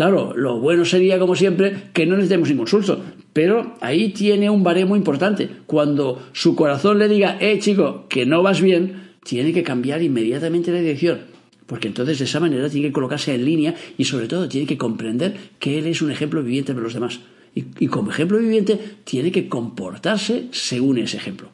Claro, 0.00 0.32
lo 0.34 0.58
bueno 0.58 0.86
sería, 0.86 1.18
como 1.18 1.36
siempre, 1.36 1.90
que 1.92 2.06
no 2.06 2.16
les 2.16 2.30
demos 2.30 2.48
ningún 2.48 2.66
susto. 2.66 3.04
Pero 3.34 3.74
ahí 3.82 4.14
tiene 4.14 4.48
un 4.48 4.62
baremo 4.62 4.96
importante. 4.96 5.50
Cuando 5.66 6.22
su 6.32 6.56
corazón 6.56 6.98
le 6.98 7.06
diga, 7.06 7.36
eh, 7.38 7.58
chico, 7.58 8.06
que 8.08 8.24
no 8.24 8.42
vas 8.42 8.62
bien, 8.62 9.10
tiene 9.24 9.52
que 9.52 9.62
cambiar 9.62 10.00
inmediatamente 10.00 10.72
la 10.72 10.78
dirección. 10.78 11.18
Porque 11.66 11.88
entonces 11.88 12.18
de 12.18 12.24
esa 12.24 12.40
manera 12.40 12.70
tiene 12.70 12.86
que 12.86 12.94
colocarse 12.94 13.34
en 13.34 13.44
línea 13.44 13.74
y 13.98 14.04
sobre 14.04 14.26
todo 14.26 14.48
tiene 14.48 14.66
que 14.66 14.78
comprender 14.78 15.36
que 15.58 15.78
él 15.78 15.86
es 15.86 16.00
un 16.00 16.10
ejemplo 16.10 16.42
viviente 16.42 16.72
para 16.72 16.84
los 16.84 16.94
demás 16.94 17.20
y, 17.54 17.86
como 17.88 18.10
ejemplo 18.10 18.38
viviente 18.38 18.80
tiene 19.04 19.30
que 19.30 19.50
comportarse 19.50 20.46
según 20.50 20.96
ese 20.96 21.18
ejemplo. 21.18 21.50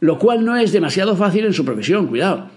Lo 0.00 0.18
cual 0.18 0.44
no 0.44 0.56
es 0.56 0.72
demasiado 0.72 1.14
fácil 1.14 1.44
en 1.44 1.52
su 1.52 1.64
profesión, 1.64 2.08
cuidado. 2.08 2.50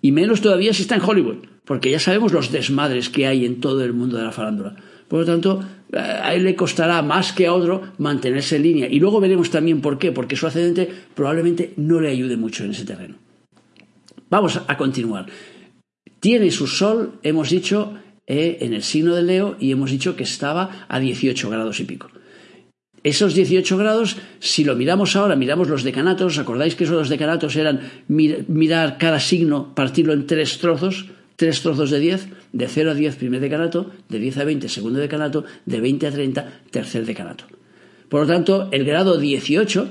Y 0.00 0.12
menos 0.12 0.40
todavía 0.40 0.72
si 0.72 0.82
está 0.82 0.94
en 0.94 1.02
Hollywood, 1.02 1.38
porque 1.64 1.90
ya 1.90 1.98
sabemos 1.98 2.32
los 2.32 2.52
desmadres 2.52 3.08
que 3.08 3.26
hay 3.26 3.44
en 3.44 3.60
todo 3.60 3.84
el 3.84 3.92
mundo 3.92 4.16
de 4.16 4.24
la 4.24 4.32
farándula. 4.32 4.76
Por 5.08 5.20
lo 5.20 5.26
tanto, 5.26 5.64
eh, 5.92 5.98
a 5.98 6.34
él 6.34 6.44
le 6.44 6.56
costará 6.56 7.02
más 7.02 7.32
que 7.32 7.46
a 7.46 7.54
otro 7.54 7.82
mantenerse 7.98 8.56
en 8.56 8.62
línea. 8.62 8.88
Y 8.88 9.00
luego 9.00 9.20
veremos 9.20 9.50
también 9.50 9.80
por 9.80 9.98
qué, 9.98 10.12
porque 10.12 10.36
su 10.36 10.46
ascendente 10.46 10.88
probablemente 11.14 11.72
no 11.76 12.00
le 12.00 12.10
ayude 12.10 12.36
mucho 12.36 12.64
en 12.64 12.72
ese 12.72 12.84
terreno. 12.84 13.16
Vamos 14.30 14.60
a 14.66 14.76
continuar. 14.76 15.26
Tiene 16.20 16.50
su 16.50 16.66
sol, 16.66 17.18
hemos 17.22 17.50
dicho, 17.50 17.94
eh, 18.26 18.58
en 18.60 18.72
el 18.72 18.82
signo 18.82 19.14
de 19.14 19.22
Leo 19.22 19.56
y 19.60 19.70
hemos 19.70 19.90
dicho 19.90 20.16
que 20.16 20.22
estaba 20.22 20.86
a 20.88 20.98
18 20.98 21.50
grados 21.50 21.80
y 21.80 21.84
pico. 21.84 22.08
Esos 23.02 23.34
18 23.34 23.76
grados, 23.76 24.16
si 24.38 24.64
lo 24.64 24.76
miramos 24.76 25.14
ahora, 25.14 25.36
miramos 25.36 25.68
los 25.68 25.82
decanatos, 25.82 26.38
¿acordáis 26.38 26.74
que 26.74 26.84
esos 26.84 27.10
decanatos 27.10 27.54
eran 27.54 27.82
mirar 28.08 28.96
cada 28.96 29.20
signo, 29.20 29.74
partirlo 29.74 30.14
en 30.14 30.26
tres 30.26 30.56
trozos? 30.56 31.10
Tres 31.36 31.62
trozos 31.62 31.90
de 31.90 31.98
10, 31.98 32.28
de 32.52 32.68
0 32.68 32.92
a 32.92 32.94
10 32.94 33.16
primer 33.16 33.40
decanato, 33.40 33.90
de 34.08 34.18
10 34.18 34.38
a 34.38 34.44
20 34.44 34.68
segundo 34.68 35.00
decanato, 35.00 35.44
de 35.66 35.80
20 35.80 36.06
a 36.06 36.10
30 36.10 36.52
tercer 36.70 37.06
decanato. 37.06 37.44
Por 38.08 38.22
lo 38.22 38.26
tanto, 38.26 38.68
el 38.70 38.84
grado 38.84 39.18
18 39.18 39.88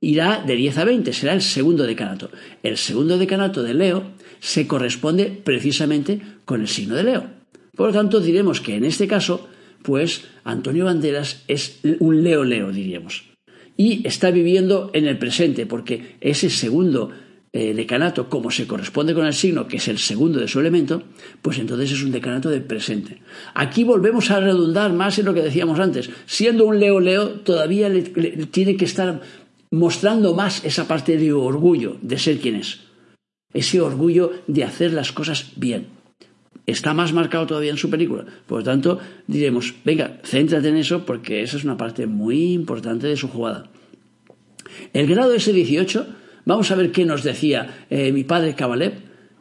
irá 0.00 0.42
de 0.44 0.56
10 0.56 0.78
a 0.78 0.84
20, 0.84 1.12
será 1.12 1.32
el 1.32 1.42
segundo 1.42 1.84
decanato. 1.84 2.30
El 2.62 2.76
segundo 2.76 3.16
decanato 3.16 3.62
de 3.62 3.74
Leo 3.74 4.02
se 4.40 4.66
corresponde 4.66 5.26
precisamente 5.26 6.20
con 6.44 6.60
el 6.60 6.68
signo 6.68 6.96
de 6.96 7.04
Leo. 7.04 7.26
Por 7.74 7.88
lo 7.88 7.92
tanto, 7.92 8.20
diremos 8.20 8.60
que 8.60 8.76
en 8.76 8.84
este 8.84 9.06
caso 9.06 9.48
pues 9.82 10.24
Antonio 10.44 10.84
Banderas 10.84 11.42
es 11.48 11.80
un 11.98 12.22
Leo 12.22 12.44
Leo, 12.44 12.72
diríamos. 12.72 13.24
y 13.76 14.06
está 14.06 14.30
viviendo 14.30 14.90
en 14.92 15.06
el 15.06 15.18
presente, 15.18 15.64
porque 15.64 16.16
ese 16.20 16.50
segundo 16.50 17.10
eh, 17.54 17.74
decanato, 17.74 18.30
como 18.30 18.50
se 18.50 18.66
corresponde 18.66 19.12
con 19.12 19.26
el 19.26 19.34
signo, 19.34 19.68
que 19.68 19.76
es 19.76 19.86
el 19.88 19.98
segundo 19.98 20.40
de 20.40 20.48
su 20.48 20.58
elemento, 20.58 21.02
pues 21.42 21.58
entonces 21.58 21.92
es 21.92 22.02
un 22.02 22.10
decanato 22.10 22.48
del 22.48 22.62
presente. 22.62 23.20
Aquí 23.52 23.84
volvemos 23.84 24.30
a 24.30 24.40
redundar 24.40 24.94
más 24.94 25.18
en 25.18 25.26
lo 25.26 25.34
que 25.34 25.42
decíamos 25.42 25.78
antes. 25.78 26.08
Siendo 26.24 26.64
un 26.64 26.80
Leo 26.80 26.98
Leo, 26.98 27.40
todavía 27.40 27.90
le, 27.90 28.02
tiene 28.46 28.76
que 28.76 28.86
estar 28.86 29.20
mostrando 29.70 30.34
más 30.34 30.64
esa 30.64 30.88
parte 30.88 31.18
de 31.18 31.34
orgullo 31.34 31.98
de 32.00 32.18
ser 32.18 32.38
quien 32.40 32.56
es. 32.56 32.80
Ese 33.52 33.82
orgullo 33.82 34.32
de 34.46 34.64
hacer 34.64 34.94
las 34.94 35.12
cosas 35.12 35.52
bien. 35.56 35.88
Está 36.64 36.94
más 36.94 37.12
marcado 37.12 37.46
todavía 37.46 37.72
en 37.72 37.76
su 37.76 37.90
película. 37.90 38.24
Por 38.46 38.60
lo 38.60 38.64
tanto, 38.64 38.98
diremos, 39.26 39.74
venga, 39.84 40.20
céntrate 40.24 40.68
en 40.68 40.78
eso 40.78 41.04
porque 41.04 41.42
esa 41.42 41.58
es 41.58 41.64
una 41.64 41.76
parte 41.76 42.06
muy 42.06 42.54
importante 42.54 43.08
de 43.08 43.16
su 43.18 43.28
jugada. 43.28 43.68
El 44.94 45.06
grado 45.06 45.34
S18 45.34 46.21
Vamos 46.44 46.70
a 46.70 46.74
ver 46.74 46.92
qué 46.92 47.04
nos 47.04 47.22
decía 47.22 47.86
eh, 47.90 48.12
mi 48.12 48.24
padre 48.24 48.54
Kabalev, 48.54 48.94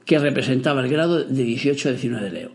que 0.05 0.20
representaba 0.20 0.81
el 0.81 0.89
grado 0.89 1.24
de 1.24 1.43
18 1.43 1.89
a 1.89 1.91
19 1.91 2.25
de 2.25 2.31
Leo. 2.31 2.51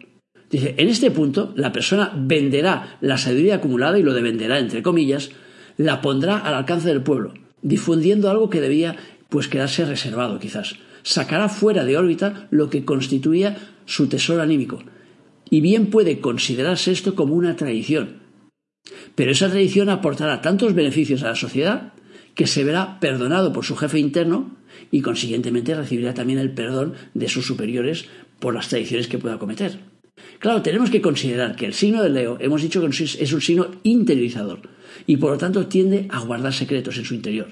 Dice, 0.51 0.75
en 0.79 0.89
este 0.89 1.11
punto 1.11 1.53
la 1.57 1.73
persona 1.73 2.13
venderá 2.17 2.99
la 3.01 3.19
sabiduría 3.19 3.57
acumulada, 3.57 3.99
y 3.99 4.03
lo 4.03 4.15
de 4.15 4.23
venderá 4.23 4.59
entre 4.59 4.83
comillas, 4.83 5.31
la 5.77 6.01
pondrá 6.01 6.39
al 6.39 6.55
alcance 6.55 6.89
del 6.89 7.03
pueblo, 7.03 7.35
difundiendo 7.63 8.31
algo 8.31 8.49
que 8.49 8.61
debía 8.61 8.97
pues 9.29 9.49
quedarse 9.49 9.85
reservado 9.85 10.39
quizás. 10.39 10.77
Sacará 11.03 11.49
fuera 11.49 11.85
de 11.85 11.97
órbita 11.97 12.47
lo 12.51 12.71
que 12.71 12.85
constituía 12.85 13.57
su 13.85 14.09
tesoro 14.09 14.43
anímico. 14.43 14.83
Y 15.51 15.61
bien 15.61 15.87
puede 15.87 16.21
considerarse 16.21 16.91
esto 16.93 17.15
como 17.15 17.35
una 17.35 17.57
tradición. 17.57 18.23
Pero 19.15 19.33
esa 19.33 19.49
tradición 19.49 19.89
aportará 19.89 20.41
tantos 20.41 20.75
beneficios 20.75 21.23
a 21.23 21.29
la 21.29 21.37
sociedad 21.37 21.93
que 22.37 22.47
se 22.47 22.63
verá 22.63 23.01
perdonado 23.01 23.53
por 23.53 23.65
su 23.65 23.75
jefe 23.75 23.99
interno 23.99 24.55
y 24.93 25.01
consiguientemente 25.01 25.75
recibirá 25.75 26.15
también 26.15 26.39
el 26.39 26.53
perdón 26.53 26.93
de 27.15 27.29
sus 27.29 27.47
superiores 27.47 28.07
por 28.39 28.55
las 28.55 28.69
tradiciones 28.69 29.09
que 29.09 29.19
pueda 29.19 29.39
cometer. 29.39 29.81
Claro, 30.39 30.63
tenemos 30.63 30.91
que 30.91 31.01
considerar 31.01 31.57
que 31.57 31.67
el 31.67 31.75
signo 31.75 32.03
de 32.03 32.11
Leo, 32.11 32.37
hemos 32.41 32.63
dicho 32.63 32.81
que 32.81 32.89
es 32.89 33.33
un 33.33 33.41
signo 33.41 33.71
interiorizador 33.83 34.61
y 35.07 35.17
por 35.17 35.33
lo 35.33 35.39
tanto 35.39 35.67
tiende 35.67 36.07
a 36.11 36.21
guardar 36.21 36.53
secretos 36.53 36.99
en 36.99 37.07
su 37.07 37.15
interior. 37.15 37.49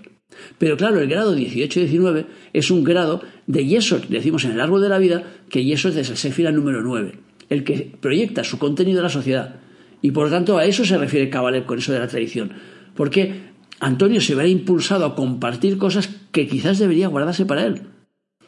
Pero 0.58 0.76
claro, 0.76 1.00
el 1.00 1.08
grado 1.08 1.34
18-19 1.34 2.26
es 2.52 2.70
un 2.70 2.84
grado 2.84 3.22
de 3.46 3.66
Yesod, 3.66 4.04
decimos 4.08 4.44
en 4.44 4.52
el 4.52 4.60
árbol 4.60 4.82
de 4.82 4.88
la 4.90 4.98
vida, 4.98 5.24
que 5.48 5.64
Yesod 5.64 5.96
es 5.96 6.10
el 6.10 6.16
Sefira 6.16 6.52
número 6.52 6.82
9, 6.82 7.12
el 7.48 7.64
que 7.64 7.90
proyecta 8.00 8.44
su 8.44 8.58
contenido 8.58 9.00
a 9.00 9.04
la 9.04 9.08
sociedad. 9.08 9.60
Y 10.02 10.10
por 10.10 10.24
lo 10.24 10.30
tanto 10.30 10.58
a 10.58 10.66
eso 10.66 10.84
se 10.84 10.98
refiere 10.98 11.30
Kabbalah 11.30 11.64
con 11.64 11.78
eso 11.78 11.92
de 11.92 12.00
la 12.00 12.08
tradición. 12.08 12.52
Porque 12.94 13.53
Antonio 13.84 14.22
se 14.22 14.34
verá 14.34 14.48
impulsado 14.48 15.04
a 15.04 15.14
compartir 15.14 15.76
cosas 15.76 16.08
que 16.32 16.48
quizás 16.48 16.78
debería 16.78 17.08
guardarse 17.08 17.44
para 17.44 17.66
él. 17.66 17.82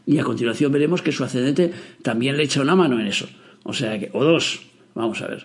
Y 0.07 0.17
a 0.19 0.25
continuación 0.25 0.73
veremos 0.73 1.03
que 1.03 1.13
su 1.13 1.25
ascendente 1.25 1.73
también 2.01 2.39
le 2.39 2.45
echa 2.45 2.63
una 2.63 2.75
mano 2.75 2.99
en 2.99 3.07
eso. 3.07 3.29
O 3.63 3.75
sea 3.75 3.99
que, 3.99 4.09
o 4.15 4.25
dos, 4.25 4.63
vamos 4.95 5.21
a 5.21 5.27
ver. 5.27 5.45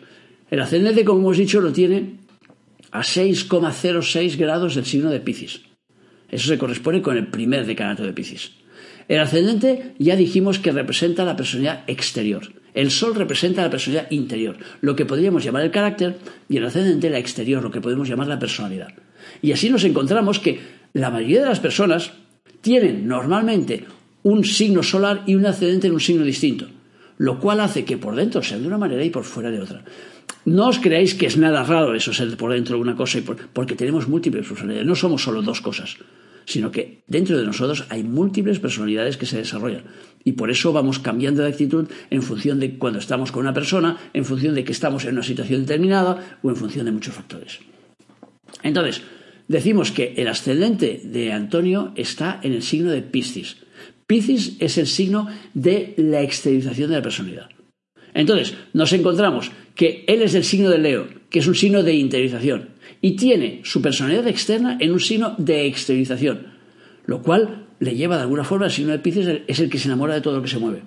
El 0.49 0.61
ascendente, 0.61 1.03
como 1.03 1.19
hemos 1.19 1.37
dicho, 1.37 1.59
lo 1.59 1.73
tiene 1.73 2.19
a 2.91 3.01
6,06 3.01 4.37
grados 4.37 4.75
del 4.75 4.85
signo 4.85 5.09
de 5.09 5.19
Piscis. 5.19 5.63
Eso 6.29 6.47
se 6.47 6.57
corresponde 6.57 7.01
con 7.01 7.17
el 7.17 7.27
primer 7.27 7.65
decanato 7.65 8.03
de 8.03 8.13
Piscis. 8.13 8.53
El 9.09 9.19
ascendente 9.19 9.95
ya 9.99 10.15
dijimos 10.15 10.59
que 10.59 10.71
representa 10.71 11.25
la 11.25 11.35
personalidad 11.35 11.83
exterior. 11.87 12.43
El 12.73 12.91
sol 12.91 13.13
representa 13.13 13.61
la 13.61 13.69
personalidad 13.69 14.09
interior, 14.09 14.55
lo 14.79 14.95
que 14.95 15.05
podríamos 15.05 15.43
llamar 15.43 15.63
el 15.63 15.71
carácter, 15.71 16.17
y 16.47 16.55
el 16.55 16.65
ascendente 16.65 17.09
la 17.09 17.19
exterior, 17.19 17.61
lo 17.61 17.71
que 17.71 17.81
podemos 17.81 18.07
llamar 18.07 18.27
la 18.27 18.39
personalidad. 18.39 18.93
Y 19.41 19.51
así 19.51 19.69
nos 19.69 19.83
encontramos 19.83 20.39
que 20.39 20.59
la 20.93 21.09
mayoría 21.09 21.41
de 21.41 21.49
las 21.49 21.59
personas 21.59 22.11
tienen 22.61 23.07
normalmente 23.07 23.85
un 24.23 24.43
signo 24.43 24.83
solar 24.83 25.23
y 25.25 25.35
un 25.35 25.45
ascendente 25.45 25.87
en 25.87 25.93
un 25.93 25.99
signo 25.99 26.23
distinto, 26.23 26.67
lo 27.17 27.39
cual 27.39 27.59
hace 27.59 27.85
que 27.85 27.97
por 27.97 28.15
dentro 28.15 28.43
sean 28.43 28.61
de 28.61 28.67
una 28.67 28.77
manera 28.77 29.03
y 29.03 29.09
por 29.09 29.23
fuera 29.23 29.51
de 29.51 29.61
otra. 29.61 29.83
No 30.45 30.67
os 30.67 30.79
creáis 30.79 31.13
que 31.13 31.27
es 31.27 31.37
nada 31.37 31.63
raro 31.63 31.93
eso 31.93 32.13
ser 32.13 32.35
por 32.37 32.53
dentro 32.53 32.75
de 32.75 32.81
una 32.81 32.95
cosa, 32.95 33.19
y 33.19 33.21
porque 33.21 33.75
tenemos 33.75 34.07
múltiples 34.07 34.47
personalidades, 34.47 34.87
no 34.87 34.95
somos 34.95 35.21
solo 35.21 35.41
dos 35.41 35.61
cosas, 35.61 35.97
sino 36.45 36.71
que 36.71 37.03
dentro 37.07 37.37
de 37.37 37.45
nosotros 37.45 37.85
hay 37.89 38.03
múltiples 38.03 38.59
personalidades 38.59 39.17
que 39.17 39.25
se 39.25 39.37
desarrollan. 39.37 39.83
Y 40.23 40.33
por 40.33 40.51
eso 40.51 40.73
vamos 40.73 40.99
cambiando 40.99 41.43
de 41.43 41.49
actitud 41.49 41.87
en 42.09 42.21
función 42.21 42.59
de 42.59 42.77
cuando 42.77 42.99
estamos 42.99 43.31
con 43.31 43.41
una 43.41 43.53
persona, 43.53 43.97
en 44.13 44.25
función 44.25 44.55
de 44.55 44.63
que 44.63 44.71
estamos 44.71 45.05
en 45.05 45.13
una 45.13 45.23
situación 45.23 45.61
determinada 45.61 46.39
o 46.41 46.49
en 46.49 46.55
función 46.55 46.85
de 46.85 46.91
muchos 46.91 47.13
factores. 47.13 47.59
Entonces, 48.63 49.03
decimos 49.51 49.91
que 49.91 50.13
el 50.15 50.27
ascendente 50.29 51.01
de 51.03 51.33
Antonio 51.33 51.91
está 51.95 52.39
en 52.41 52.53
el 52.53 52.63
signo 52.63 52.89
de 52.89 53.01
Piscis. 53.01 53.57
Piscis 54.07 54.55
es 54.59 54.77
el 54.77 54.87
signo 54.87 55.27
de 55.53 55.93
la 55.97 56.21
exteriorización 56.21 56.89
de 56.89 56.95
la 56.95 57.01
personalidad. 57.01 57.49
Entonces, 58.13 58.55
nos 58.73 58.93
encontramos 58.93 59.51
que 59.75 60.05
él 60.07 60.21
es 60.21 60.35
el 60.35 60.43
signo 60.43 60.69
de 60.69 60.77
Leo, 60.77 61.07
que 61.29 61.39
es 61.39 61.47
un 61.47 61.55
signo 61.55 61.83
de 61.83 61.93
interiorización, 61.93 62.69
y 63.01 63.15
tiene 63.15 63.61
su 63.63 63.81
personalidad 63.81 64.27
externa 64.27 64.77
en 64.79 64.91
un 64.91 64.99
signo 64.99 65.35
de 65.37 65.65
exteriorización, 65.65 66.47
lo 67.05 67.21
cual 67.21 67.67
le 67.79 67.95
lleva 67.95 68.15
de 68.15 68.23
alguna 68.23 68.43
forma 68.43 68.65
al 68.65 68.71
signo 68.71 68.91
de 68.91 68.99
Piscis, 68.99 69.27
es 69.47 69.59
el 69.59 69.69
que 69.69 69.79
se 69.79 69.87
enamora 69.87 70.13
de 70.13 70.21
todo 70.21 70.37
lo 70.37 70.41
que 70.41 70.49
se 70.49 70.59
mueve. 70.59 70.83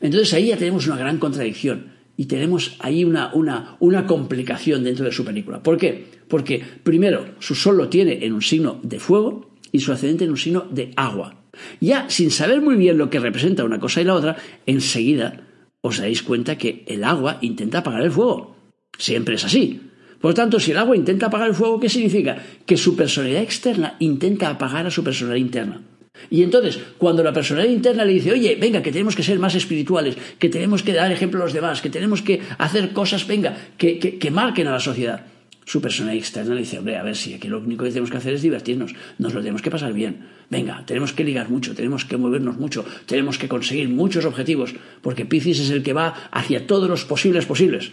Entonces 0.00 0.32
ahí 0.34 0.48
ya 0.48 0.56
tenemos 0.56 0.86
una 0.86 0.96
gran 0.96 1.18
contradicción 1.18 1.93
y 2.16 2.26
tenemos 2.26 2.76
ahí 2.80 3.04
una, 3.04 3.32
una, 3.80 4.06
complicación 4.06 4.84
dentro 4.84 5.04
de 5.04 5.12
su 5.12 5.24
película. 5.24 5.62
¿Por 5.62 5.76
qué? 5.76 6.06
Porque 6.28 6.62
primero, 6.82 7.34
su 7.40 7.54
sol 7.54 7.76
lo 7.76 7.88
tiene 7.88 8.24
en 8.24 8.32
un 8.32 8.42
signo 8.42 8.78
de 8.82 9.00
fuego 9.00 9.50
y 9.72 9.80
su 9.80 9.92
ascendente 9.92 10.24
en 10.24 10.30
un 10.30 10.36
signo 10.36 10.66
de 10.70 10.92
agua. 10.96 11.42
Ya 11.80 12.08
sin 12.08 12.30
saber 12.30 12.60
muy 12.60 12.76
bien 12.76 12.98
lo 12.98 13.10
que 13.10 13.20
representa 13.20 13.64
una 13.64 13.80
cosa 13.80 14.00
y 14.00 14.04
la 14.04 14.14
otra, 14.14 14.36
enseguida 14.66 15.42
os 15.80 15.98
dais 15.98 16.22
cuenta 16.22 16.56
que 16.56 16.84
el 16.86 17.04
agua 17.04 17.38
intenta 17.42 17.78
apagar 17.78 18.02
el 18.02 18.10
fuego. 18.10 18.56
Siempre 18.96 19.34
es 19.34 19.44
así. 19.44 19.80
Por 20.20 20.30
lo 20.30 20.34
tanto, 20.34 20.58
si 20.58 20.70
el 20.70 20.78
agua 20.78 20.96
intenta 20.96 21.26
apagar 21.26 21.48
el 21.48 21.54
fuego, 21.54 21.78
¿qué 21.78 21.90
significa? 21.90 22.38
Que 22.64 22.78
su 22.78 22.96
personalidad 22.96 23.42
externa 23.42 23.96
intenta 23.98 24.48
apagar 24.48 24.86
a 24.86 24.90
su 24.90 25.04
personalidad 25.04 25.44
interna. 25.44 25.82
Y 26.30 26.42
entonces, 26.42 26.78
cuando 26.98 27.22
la 27.22 27.32
personalidad 27.32 27.72
interna 27.72 28.04
le 28.04 28.14
dice, 28.14 28.32
oye, 28.32 28.56
venga, 28.56 28.82
que 28.82 28.92
tenemos 28.92 29.16
que 29.16 29.22
ser 29.22 29.38
más 29.38 29.54
espirituales, 29.54 30.16
que 30.38 30.48
tenemos 30.48 30.82
que 30.82 30.92
dar 30.92 31.12
ejemplo 31.12 31.40
a 31.40 31.44
los 31.44 31.52
demás, 31.52 31.80
que 31.80 31.90
tenemos 31.90 32.22
que 32.22 32.40
hacer 32.58 32.92
cosas, 32.92 33.26
venga, 33.26 33.56
que, 33.76 33.98
que, 33.98 34.30
marquen 34.30 34.66
a 34.68 34.72
la 34.72 34.80
sociedad, 34.80 35.26
su 35.64 35.80
personalidad 35.80 36.18
externa 36.18 36.54
le 36.54 36.60
dice, 36.60 36.78
hombre, 36.78 36.96
a 36.96 37.02
ver 37.02 37.16
si 37.16 37.34
aquí 37.34 37.48
lo 37.48 37.58
único 37.58 37.84
que 37.84 37.90
tenemos 37.90 38.10
que 38.10 38.16
hacer 38.16 38.34
es 38.34 38.42
divertirnos, 38.42 38.94
nos 39.18 39.34
lo 39.34 39.40
tenemos 39.40 39.62
que 39.62 39.70
pasar 39.70 39.92
bien, 39.92 40.26
venga, 40.50 40.84
tenemos 40.86 41.12
que 41.12 41.24
ligar 41.24 41.50
mucho, 41.50 41.74
tenemos 41.74 42.04
que 42.04 42.16
movernos 42.16 42.58
mucho, 42.58 42.84
tenemos 43.06 43.38
que 43.38 43.48
conseguir 43.48 43.88
muchos 43.88 44.24
objetivos, 44.24 44.74
porque 45.02 45.24
Piscis 45.24 45.60
es 45.60 45.70
el 45.70 45.82
que 45.82 45.92
va 45.92 46.28
hacia 46.30 46.66
todos 46.66 46.88
los 46.88 47.04
posibles 47.04 47.46
posibles. 47.46 47.92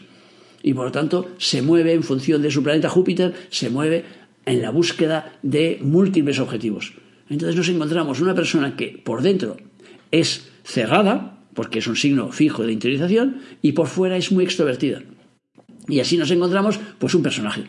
Y 0.64 0.74
por 0.76 0.86
lo 0.86 0.92
tanto 0.92 1.32
se 1.40 1.62
mueve 1.62 1.94
en 1.94 2.04
función 2.04 2.42
de 2.42 2.52
su 2.52 2.62
planeta 2.62 2.88
Júpiter, 2.88 3.34
se 3.50 3.70
mueve 3.70 4.06
en 4.46 4.62
la 4.62 4.70
búsqueda 4.70 5.34
de 5.42 5.80
múltiples 5.82 6.40
objetivos. 6.40 6.94
Entonces 7.32 7.56
nos 7.56 7.70
encontramos 7.70 8.20
una 8.20 8.36
persona 8.36 8.76
que 8.76 9.02
por 9.06 9.22
dentro 9.22 9.56
es 10.12 10.50
cerrada, 10.66 11.40
porque 11.54 11.80
es 11.80 11.88
un 11.88 11.96
signo 11.96 12.30
fijo 12.34 12.64
de 12.64 12.74
interiorización, 12.74 13.38
y 13.62 13.72
por 13.72 13.88
fuera 13.88 14.18
es 14.18 14.34
muy 14.34 14.44
extrovertida. 14.44 15.02
Y 15.88 16.02
así 16.02 16.18
nos 16.18 16.30
encontramos 16.30 16.78
pues 17.00 17.16
un 17.16 17.24
personaje. 17.24 17.64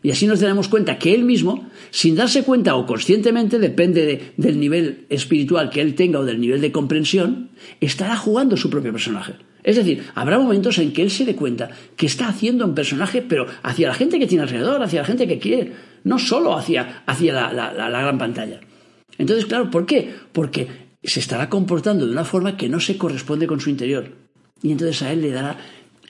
Y 0.00 0.12
así 0.12 0.28
nos 0.28 0.38
damos 0.38 0.68
cuenta 0.68 0.96
que 0.96 1.12
él 1.12 1.24
mismo, 1.24 1.68
sin 1.90 2.14
darse 2.14 2.44
cuenta 2.44 2.76
o 2.76 2.86
conscientemente, 2.86 3.58
depende 3.58 4.32
del 4.36 4.60
nivel 4.60 5.06
espiritual 5.08 5.70
que 5.70 5.80
él 5.80 5.96
tenga 5.96 6.20
o 6.20 6.24
del 6.24 6.40
nivel 6.40 6.60
de 6.60 6.70
comprensión, 6.70 7.50
estará 7.80 8.16
jugando 8.16 8.56
su 8.56 8.70
propio 8.70 8.92
personaje. 8.92 9.34
Es 9.64 9.74
decir, 9.74 10.04
habrá 10.14 10.38
momentos 10.38 10.78
en 10.78 10.92
que 10.92 11.02
él 11.02 11.10
se 11.10 11.24
dé 11.24 11.34
cuenta 11.34 11.68
que 11.96 12.06
está 12.06 12.28
haciendo 12.28 12.64
un 12.64 12.76
personaje, 12.76 13.22
pero 13.22 13.46
hacia 13.64 13.88
la 13.88 13.94
gente 13.94 14.20
que 14.20 14.28
tiene 14.28 14.42
alrededor, 14.42 14.80
hacia 14.84 15.00
la 15.00 15.06
gente 15.06 15.26
que 15.26 15.40
quiere, 15.40 15.72
no 16.04 16.20
solo 16.20 16.56
hacia, 16.56 17.02
hacia 17.06 17.32
la 17.32 17.88
gran 17.88 18.18
pantalla. 18.18 18.60
Entonces, 19.18 19.46
claro, 19.46 19.70
¿por 19.70 19.86
qué? 19.86 20.14
Porque 20.32 20.68
se 21.02 21.20
estará 21.20 21.48
comportando 21.48 22.06
de 22.06 22.12
una 22.12 22.24
forma 22.24 22.56
que 22.56 22.68
no 22.68 22.80
se 22.80 22.96
corresponde 22.96 23.46
con 23.46 23.60
su 23.60 23.70
interior. 23.70 24.12
Y 24.62 24.72
entonces 24.72 25.02
a 25.02 25.12
él 25.12 25.22
le 25.22 25.30
dará 25.30 25.58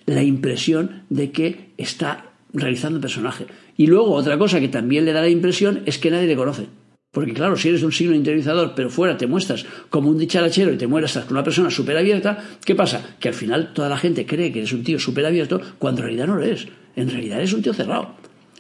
la 0.07 0.23
impresión 0.23 1.03
de 1.11 1.33
que 1.33 1.73
está 1.77 2.33
realizando 2.53 2.97
el 2.97 3.03
personaje. 3.03 3.47
Y 3.77 3.87
luego 3.87 4.13
otra 4.13 4.39
cosa 4.39 4.61
que 4.61 4.69
también 4.69 5.05
le 5.05 5.13
da 5.13 5.21
la 5.21 5.29
impresión 5.29 5.83
es 5.87 5.99
que 5.99 6.11
nadie 6.11 6.29
le 6.29 6.37
conoce. 6.37 6.67
Porque 7.11 7.33
claro, 7.33 7.57
si 7.57 7.69
eres 7.69 7.83
un 7.85 7.93
signo 7.93 8.15
interiorizador, 8.15 8.75
pero 8.75 8.91
fuera 8.91 9.17
te 9.17 9.29
muestras 9.29 9.65
como 9.89 10.11
un 10.11 10.19
dicharachero 10.19 10.73
y 10.73 10.77
te 10.77 10.89
muestras 10.89 11.25
con 11.25 11.37
una 11.37 11.45
persona 11.45 11.71
súper 11.71 11.97
abierta, 11.97 12.43
¿qué 12.65 12.75
pasa? 12.75 13.17
Que 13.21 13.29
al 13.29 13.35
final 13.35 13.73
toda 13.73 13.89
la 13.89 13.97
gente 13.97 14.27
cree 14.27 14.53
que 14.53 14.61
eres 14.61 14.73
un 14.73 14.83
tío 14.83 14.99
súper 14.99 15.25
abierto 15.25 15.61
cuando 15.79 16.01
en 16.01 16.07
realidad 16.07 16.27
no 16.27 16.37
lo 16.37 16.43
eres. 16.43 16.67
En 16.97 17.09
realidad 17.09 17.39
eres 17.39 17.53
un 17.53 17.63
tío 17.63 17.73
cerrado. 17.73 18.17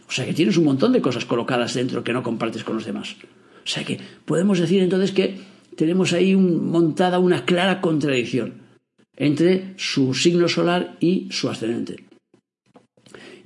O 0.09 0.13
sea 0.13 0.25
que 0.25 0.33
tienes 0.33 0.57
un 0.57 0.65
montón 0.65 0.93
de 0.93 1.01
cosas 1.01 1.25
colocadas 1.25 1.75
dentro 1.75 2.05
que 2.05 2.13
no 2.13 2.23
compartes 2.23 2.63
con 2.63 2.77
los 2.77 2.85
demás. 2.85 3.17
O 3.65 3.67
sea 3.67 3.85
que 3.85 3.99
podemos 4.25 4.59
decir 4.59 4.83
entonces 4.83 5.13
que 5.13 5.39
tenemos 5.77 6.13
ahí 6.13 6.37
montada 6.37 7.19
una 7.19 7.45
clara 7.45 7.81
contradicción 7.81 8.63
entre 9.17 9.75
su 9.77 10.15
signo 10.15 10.49
solar 10.49 10.97
y 11.01 11.29
su 11.31 11.49
ascendente. 11.49 12.05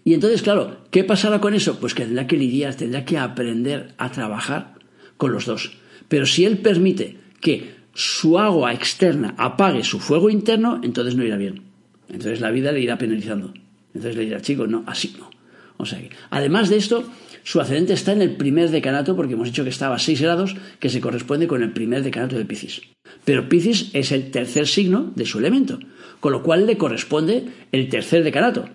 Y 0.05 0.15
entonces, 0.15 0.43
claro, 0.43 0.79
¿qué 0.91 1.05
pasará 1.05 1.41
con 1.41 1.55
eso? 1.55 1.79
Pues 1.79 1.95
que 1.95 2.05
tendrá 2.05 2.27
que 2.27 2.39
lidiar, 2.39 2.75
tendrá 2.75 3.05
que 3.05 3.19
aprender 3.19 3.95
a 3.99 4.11
trabajar 4.11 4.75
con 5.19 5.33
los 5.33 5.45
dos. 5.45 5.73
Pero 6.09 6.25
si 6.25 6.47
él 6.47 6.59
permite 6.59 7.19
que 7.41 7.75
su 7.93 8.39
agua 8.39 8.73
externa 8.73 9.35
apague 9.37 9.85
su 9.85 10.01
fuego 10.01 10.31
interno, 10.31 10.81
entonces 10.83 11.15
no 11.15 11.25
irá 11.25 11.37
bien. 11.37 11.63
Entonces 12.09 12.41
la 12.41 12.51
vida 12.51 12.73
le 12.73 12.81
irá 12.81 12.97
penalizando. 12.97 13.53
Entonces 13.89 14.17
le 14.17 14.25
dirá, 14.25 14.41
chico, 14.41 14.67
no, 14.67 14.83
así 14.87 15.15
no. 15.19 15.29
O 15.77 15.85
sea 15.85 16.01
que, 16.01 16.11
además 16.31 16.71
de 16.71 16.77
esto, 16.77 17.05
su 17.45 17.61
ascendente 17.61 17.93
está 17.93 18.13
en 18.13 18.23
el 18.23 18.37
primer 18.37 18.71
decanato, 18.71 19.17
porque 19.17 19.35
hemos 19.35 19.49
dicho 19.49 19.65
que 19.65 19.71
estaba 19.71 19.97
a 19.97 19.99
6 19.99 20.21
grados, 20.21 20.57
que 20.79 20.91
se 20.91 21.01
corresponde 21.01 21.47
con 21.47 21.63
el 21.63 21.73
primer 21.73 22.03
decanato 22.03 22.37
de 22.37 22.45
Piscis. 22.45 22.83
Pero 23.25 23.49
Piscis 23.49 23.91
es 23.93 24.13
el 24.13 24.31
tercer 24.31 24.67
signo 24.67 25.13
de 25.15 25.27
su 25.27 25.39
elemento, 25.39 25.79
con 26.21 26.33
lo 26.33 26.43
cual 26.43 26.67
le 26.67 26.77
corresponde 26.77 27.45
el 27.73 27.89
tercer 27.89 28.25
decanato. 28.25 28.69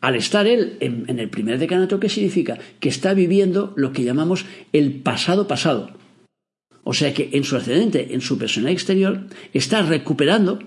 Al 0.00 0.16
estar 0.16 0.46
él 0.46 0.76
en, 0.80 1.18
el 1.18 1.28
primer 1.28 1.58
decanato, 1.58 2.00
¿qué 2.00 2.08
significa? 2.08 2.58
Que 2.80 2.88
está 2.88 3.12
viviendo 3.12 3.74
lo 3.76 3.92
que 3.92 4.04
llamamos 4.04 4.46
el 4.72 4.94
pasado 4.94 5.46
pasado. 5.46 5.90
O 6.84 6.94
sea 6.94 7.12
que 7.12 7.30
en 7.32 7.44
su 7.44 7.56
ascendente, 7.56 8.14
en 8.14 8.22
su 8.22 8.38
personalidad 8.38 8.72
exterior, 8.72 9.26
está 9.52 9.82
recuperando, 9.82 10.58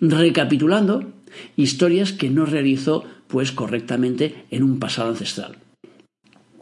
recapitulando 0.00 1.12
historias 1.56 2.12
que 2.12 2.28
no 2.28 2.44
realizó 2.44 3.04
pues 3.28 3.52
correctamente 3.52 4.44
en 4.50 4.62
un 4.62 4.78
pasado 4.78 5.08
ancestral. 5.08 5.56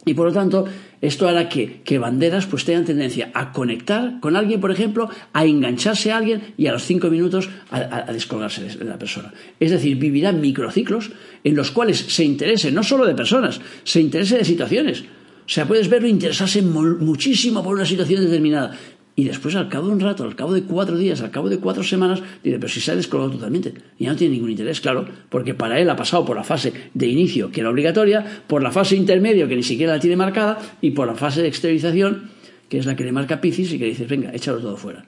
Y 0.05 0.15
por 0.15 0.25
lo 0.27 0.33
tanto, 0.33 0.65
esto 0.99 1.27
hará 1.27 1.47
que, 1.47 1.81
que, 1.83 1.99
banderas 1.99 2.47
pues 2.47 2.65
tengan 2.65 2.85
tendencia 2.85 3.29
a 3.35 3.51
conectar 3.51 4.19
con 4.19 4.35
alguien, 4.35 4.59
por 4.59 4.71
ejemplo, 4.71 5.09
a 5.31 5.45
engancharse 5.45 6.11
a 6.11 6.17
alguien 6.17 6.53
y 6.57 6.67
a 6.67 6.71
los 6.71 6.83
cinco 6.83 7.09
minutos 7.09 7.49
a, 7.69 8.09
a 8.09 8.13
descolgarse 8.13 8.63
de 8.63 8.85
la 8.85 8.97
persona. 8.97 9.31
Es 9.59 9.69
decir, 9.69 9.97
vivirá 9.97 10.31
microciclos 10.31 11.11
en 11.43 11.55
los 11.55 11.69
cuales 11.69 11.99
se 11.99 12.23
interese 12.23 12.71
no 12.71 12.81
solo 12.81 13.05
de 13.05 13.13
personas, 13.13 13.61
se 13.83 14.01
interese 14.01 14.37
de 14.37 14.45
situaciones. 14.45 15.03
O 15.51 15.53
sea, 15.53 15.67
puedes 15.67 15.89
verlo 15.89 16.07
interesarse 16.07 16.61
muchísimo 16.61 17.61
por 17.61 17.75
una 17.75 17.85
situación 17.85 18.23
determinada. 18.23 18.77
Y 19.15 19.25
después, 19.25 19.55
al 19.55 19.67
cabo 19.67 19.87
de 19.87 19.93
un 19.93 19.99
rato, 19.99 20.23
al 20.23 20.35
cabo 20.35 20.53
de 20.53 20.63
cuatro 20.63 20.97
días, 20.97 21.21
al 21.21 21.31
cabo 21.31 21.49
de 21.49 21.57
cuatro 21.57 21.83
semanas, 21.83 22.21
dice, 22.43 22.57
pero 22.57 22.69
si 22.69 22.79
se 22.79 22.91
ha 22.91 22.95
descolgado 22.95 23.31
totalmente. 23.31 23.73
Y 23.99 24.05
ya 24.05 24.11
no 24.11 24.17
tiene 24.17 24.35
ningún 24.35 24.51
interés, 24.51 24.79
claro, 24.79 25.05
porque 25.29 25.53
para 25.53 25.79
él 25.79 25.89
ha 25.89 25.95
pasado 25.95 26.23
por 26.23 26.37
la 26.37 26.43
fase 26.43 26.73
de 26.93 27.07
inicio, 27.07 27.51
que 27.51 27.59
era 27.59 27.69
obligatoria, 27.69 28.43
por 28.47 28.63
la 28.63 28.71
fase 28.71 28.95
intermedio, 28.95 29.47
que 29.47 29.55
ni 29.55 29.63
siquiera 29.63 29.93
la 29.93 29.99
tiene 29.99 30.15
marcada, 30.15 30.59
y 30.81 30.91
por 30.91 31.07
la 31.07 31.15
fase 31.15 31.41
de 31.41 31.49
exteriorización, 31.49 32.29
que 32.69 32.77
es 32.77 32.85
la 32.85 32.95
que 32.95 33.03
le 33.03 33.11
marca 33.11 33.41
Piscis 33.41 33.73
y 33.73 33.79
que 33.79 33.85
dice, 33.85 34.05
venga, 34.05 34.31
échalo 34.33 34.59
todo 34.59 34.77
fuera. 34.77 35.05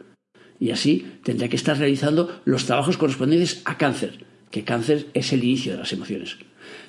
Y 0.59 0.71
así 0.71 1.05
tendría 1.23 1.47
que 1.49 1.55
estar 1.55 1.77
realizando 1.77 2.41
los 2.43 2.65
trabajos 2.65 2.97
correspondientes 2.97 3.61
a 3.63 3.77
cáncer, 3.77 4.25
que 4.51 4.63
cáncer 4.63 5.07
es 5.13 5.31
el 5.31 5.43
inicio 5.43 5.71
de 5.71 5.79
las 5.79 5.93
emociones. 5.93 6.37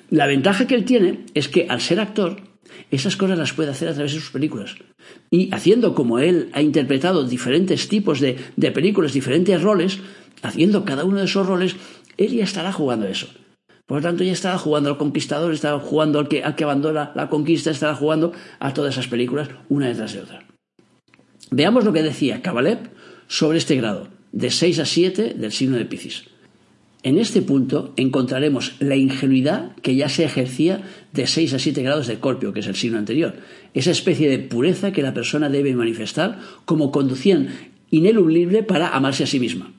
La 0.09 0.27
ventaja 0.27 0.67
que 0.67 0.75
él 0.75 0.85
tiene 0.85 1.25
es 1.33 1.47
que 1.47 1.65
al 1.69 1.81
ser 1.81 1.99
actor, 1.99 2.41
esas 2.91 3.15
cosas 3.15 3.37
las 3.37 3.53
puede 3.53 3.71
hacer 3.71 3.89
a 3.89 3.93
través 3.93 4.13
de 4.13 4.19
sus 4.19 4.31
películas. 4.31 4.75
Y 5.29 5.53
haciendo 5.53 5.93
como 5.95 6.19
él 6.19 6.49
ha 6.53 6.61
interpretado 6.61 7.23
diferentes 7.25 7.87
tipos 7.87 8.19
de, 8.19 8.37
de 8.55 8.71
películas, 8.71 9.13
diferentes 9.13 9.61
roles, 9.61 9.99
haciendo 10.41 10.85
cada 10.85 11.03
uno 11.03 11.19
de 11.19 11.25
esos 11.25 11.47
roles, 11.47 11.75
él 12.17 12.31
ya 12.31 12.43
estará 12.43 12.71
jugando 12.71 13.07
eso. 13.07 13.27
Por 13.85 13.97
lo 13.97 14.03
tanto, 14.03 14.23
ya 14.23 14.31
estará 14.31 14.57
jugando 14.57 14.89
al 14.89 14.97
conquistador, 14.97 15.53
estará 15.53 15.79
jugando 15.79 16.19
al 16.19 16.27
que, 16.27 16.43
al 16.43 16.55
que 16.55 16.63
abandona 16.63 17.11
la 17.15 17.29
conquista, 17.29 17.69
estará 17.69 17.95
jugando 17.95 18.31
a 18.59 18.73
todas 18.73 18.95
esas 18.95 19.07
películas 19.07 19.49
una 19.69 19.87
detrás 19.87 20.13
de 20.13 20.21
otra. 20.21 20.43
Veamos 21.51 21.85
lo 21.85 21.93
que 21.93 22.01
decía 22.01 22.41
Kabalev 22.41 22.89
sobre 23.27 23.59
este 23.59 23.75
grado, 23.75 24.07
de 24.31 24.49
6 24.49 24.79
a 24.79 24.85
7 24.85 25.35
del 25.35 25.51
signo 25.51 25.77
de 25.77 25.85
Piscis. 25.85 26.25
En 27.05 27.19
este 27.19 27.43
punto 27.43 27.93
encontraremos 27.97 28.77
la 28.79 28.95
ingenuidad 28.95 29.75
que 29.83 29.95
ya 29.95 30.09
se 30.09 30.23
ejercía 30.23 30.81
de 31.13 31.27
6 31.27 31.53
a 31.53 31.59
7 31.59 31.83
grados 31.83 32.07
de 32.07 32.13
Escorpio, 32.13 32.51
que 32.51 32.61
es 32.61 32.67
el 32.67 32.73
signo 32.73 32.97
anterior, 32.97 33.35
esa 33.75 33.91
especie 33.91 34.27
de 34.27 34.39
pureza 34.39 34.91
que 34.91 35.03
la 35.03 35.13
persona 35.13 35.47
debe 35.47 35.75
manifestar 35.75 36.39
como 36.65 36.91
conducción 36.91 37.49
ineludible 37.91 38.63
para 38.63 38.89
amarse 38.89 39.23
a 39.23 39.27
sí 39.27 39.39
misma, 39.39 39.71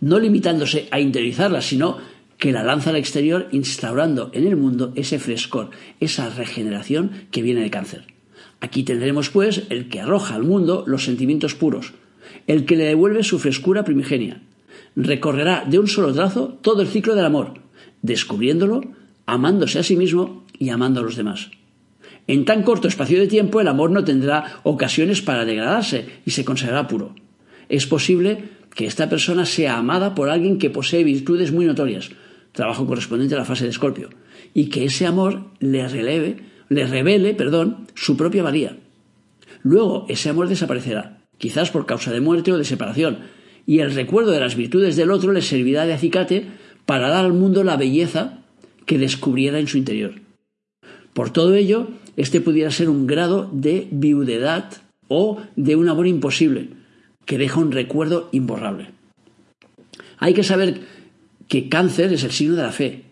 no 0.00 0.18
limitándose 0.18 0.88
a 0.90 0.98
interiorizarla, 0.98 1.60
sino 1.60 1.98
que 2.38 2.52
la 2.52 2.64
lanza 2.64 2.88
al 2.88 2.96
exterior 2.96 3.48
instaurando 3.52 4.30
en 4.32 4.46
el 4.46 4.56
mundo 4.56 4.94
ese 4.96 5.18
frescor, 5.18 5.72
esa 6.00 6.30
regeneración 6.30 7.10
que 7.30 7.42
viene 7.42 7.60
de 7.60 7.70
cáncer. 7.70 8.06
Aquí 8.60 8.82
tendremos 8.82 9.28
pues 9.28 9.64
el 9.68 9.90
que 9.90 10.00
arroja 10.00 10.36
al 10.36 10.44
mundo 10.44 10.84
los 10.86 11.04
sentimientos 11.04 11.54
puros, 11.54 11.92
el 12.46 12.64
que 12.64 12.76
le 12.76 12.84
devuelve 12.84 13.24
su 13.24 13.38
frescura 13.38 13.84
primigenia, 13.84 14.40
recorrerá 14.96 15.64
de 15.66 15.78
un 15.78 15.88
solo 15.88 16.12
trazo 16.12 16.58
todo 16.60 16.82
el 16.82 16.88
ciclo 16.88 17.14
del 17.14 17.24
amor, 17.24 17.54
descubriéndolo, 18.02 18.82
amándose 19.26 19.78
a 19.78 19.82
sí 19.82 19.96
mismo 19.96 20.44
y 20.58 20.70
amando 20.70 21.00
a 21.00 21.02
los 21.02 21.16
demás. 21.16 21.50
En 22.26 22.44
tan 22.44 22.62
corto 22.62 22.88
espacio 22.88 23.18
de 23.18 23.26
tiempo 23.26 23.60
el 23.60 23.68
amor 23.68 23.90
no 23.90 24.04
tendrá 24.04 24.60
ocasiones 24.62 25.22
para 25.22 25.44
degradarse 25.44 26.06
y 26.24 26.30
se 26.30 26.44
conservará 26.44 26.86
puro. 26.86 27.14
Es 27.68 27.86
posible 27.86 28.50
que 28.74 28.86
esta 28.86 29.08
persona 29.08 29.44
sea 29.44 29.76
amada 29.76 30.14
por 30.14 30.30
alguien 30.30 30.58
que 30.58 30.70
posee 30.70 31.04
virtudes 31.04 31.52
muy 31.52 31.66
notorias, 31.66 32.10
trabajo 32.52 32.86
correspondiente 32.86 33.34
a 33.34 33.38
la 33.38 33.44
fase 33.44 33.64
de 33.64 33.70
Escorpio, 33.70 34.10
y 34.54 34.66
que 34.66 34.84
ese 34.84 35.06
amor 35.06 35.50
le 35.58 35.86
releve, 35.88 36.36
le 36.68 36.86
revele, 36.86 37.34
perdón, 37.34 37.88
su 37.94 38.16
propia 38.16 38.42
valía. 38.42 38.76
Luego 39.62 40.06
ese 40.08 40.28
amor 40.28 40.48
desaparecerá, 40.48 41.18
quizás 41.38 41.70
por 41.70 41.86
causa 41.86 42.12
de 42.12 42.20
muerte 42.20 42.52
o 42.52 42.58
de 42.58 42.64
separación, 42.64 43.18
y 43.66 43.80
el 43.80 43.94
recuerdo 43.94 44.32
de 44.32 44.40
las 44.40 44.56
virtudes 44.56 44.96
del 44.96 45.10
otro 45.10 45.32
le 45.32 45.42
servirá 45.42 45.86
de 45.86 45.94
acicate 45.94 46.46
para 46.86 47.08
dar 47.08 47.24
al 47.24 47.32
mundo 47.32 47.64
la 47.64 47.76
belleza 47.76 48.38
que 48.86 48.98
descubriera 48.98 49.58
en 49.58 49.68
su 49.68 49.78
interior. 49.78 50.14
Por 51.14 51.30
todo 51.30 51.54
ello, 51.54 51.88
este 52.16 52.40
pudiera 52.40 52.70
ser 52.70 52.88
un 52.88 53.06
grado 53.06 53.48
de 53.52 53.88
viudedad 53.90 54.70
o 55.08 55.42
de 55.56 55.76
un 55.76 55.88
amor 55.88 56.06
imposible, 56.06 56.70
que 57.24 57.38
deja 57.38 57.60
un 57.60 57.72
recuerdo 57.72 58.28
imborrable. 58.32 58.90
Hay 60.18 60.34
que 60.34 60.42
saber 60.42 60.80
que 61.48 61.68
cáncer 61.68 62.12
es 62.12 62.24
el 62.24 62.32
signo 62.32 62.56
de 62.56 62.62
la 62.62 62.72
fe, 62.72 63.04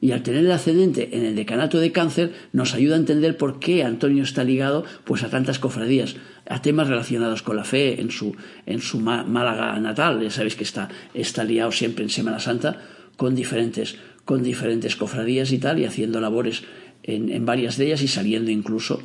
y 0.00 0.12
al 0.12 0.22
tener 0.22 0.44
el 0.44 0.52
ascendente 0.52 1.16
en 1.16 1.24
el 1.24 1.34
decanato 1.34 1.80
de 1.80 1.90
cáncer 1.90 2.32
nos 2.52 2.74
ayuda 2.74 2.94
a 2.94 2.98
entender 2.98 3.36
por 3.36 3.58
qué 3.58 3.82
Antonio 3.82 4.22
está 4.22 4.44
ligado 4.44 4.84
pues 5.04 5.24
a 5.24 5.30
tantas 5.30 5.58
cofradías, 5.58 6.16
a 6.48 6.62
temas 6.62 6.88
relacionados 6.88 7.42
con 7.42 7.56
la 7.56 7.64
fe 7.64 8.00
en 8.00 8.10
su, 8.10 8.34
en 8.66 8.80
su 8.80 9.00
Málaga 9.00 9.78
natal. 9.78 10.20
Ya 10.22 10.30
sabéis 10.30 10.56
que 10.56 10.64
está, 10.64 10.88
está 11.14 11.44
liado 11.44 11.72
siempre 11.72 12.04
en 12.04 12.10
Semana 12.10 12.40
Santa 12.40 12.80
con 13.16 13.34
diferentes, 13.34 13.96
con 14.24 14.42
diferentes 14.42 14.96
cofradías 14.96 15.52
y 15.52 15.58
tal, 15.58 15.78
y 15.78 15.84
haciendo 15.84 16.20
labores 16.20 16.62
en, 17.02 17.30
en 17.30 17.44
varias 17.44 17.76
de 17.76 17.86
ellas 17.86 18.02
y 18.02 18.08
saliendo 18.08 18.50
incluso 18.50 19.02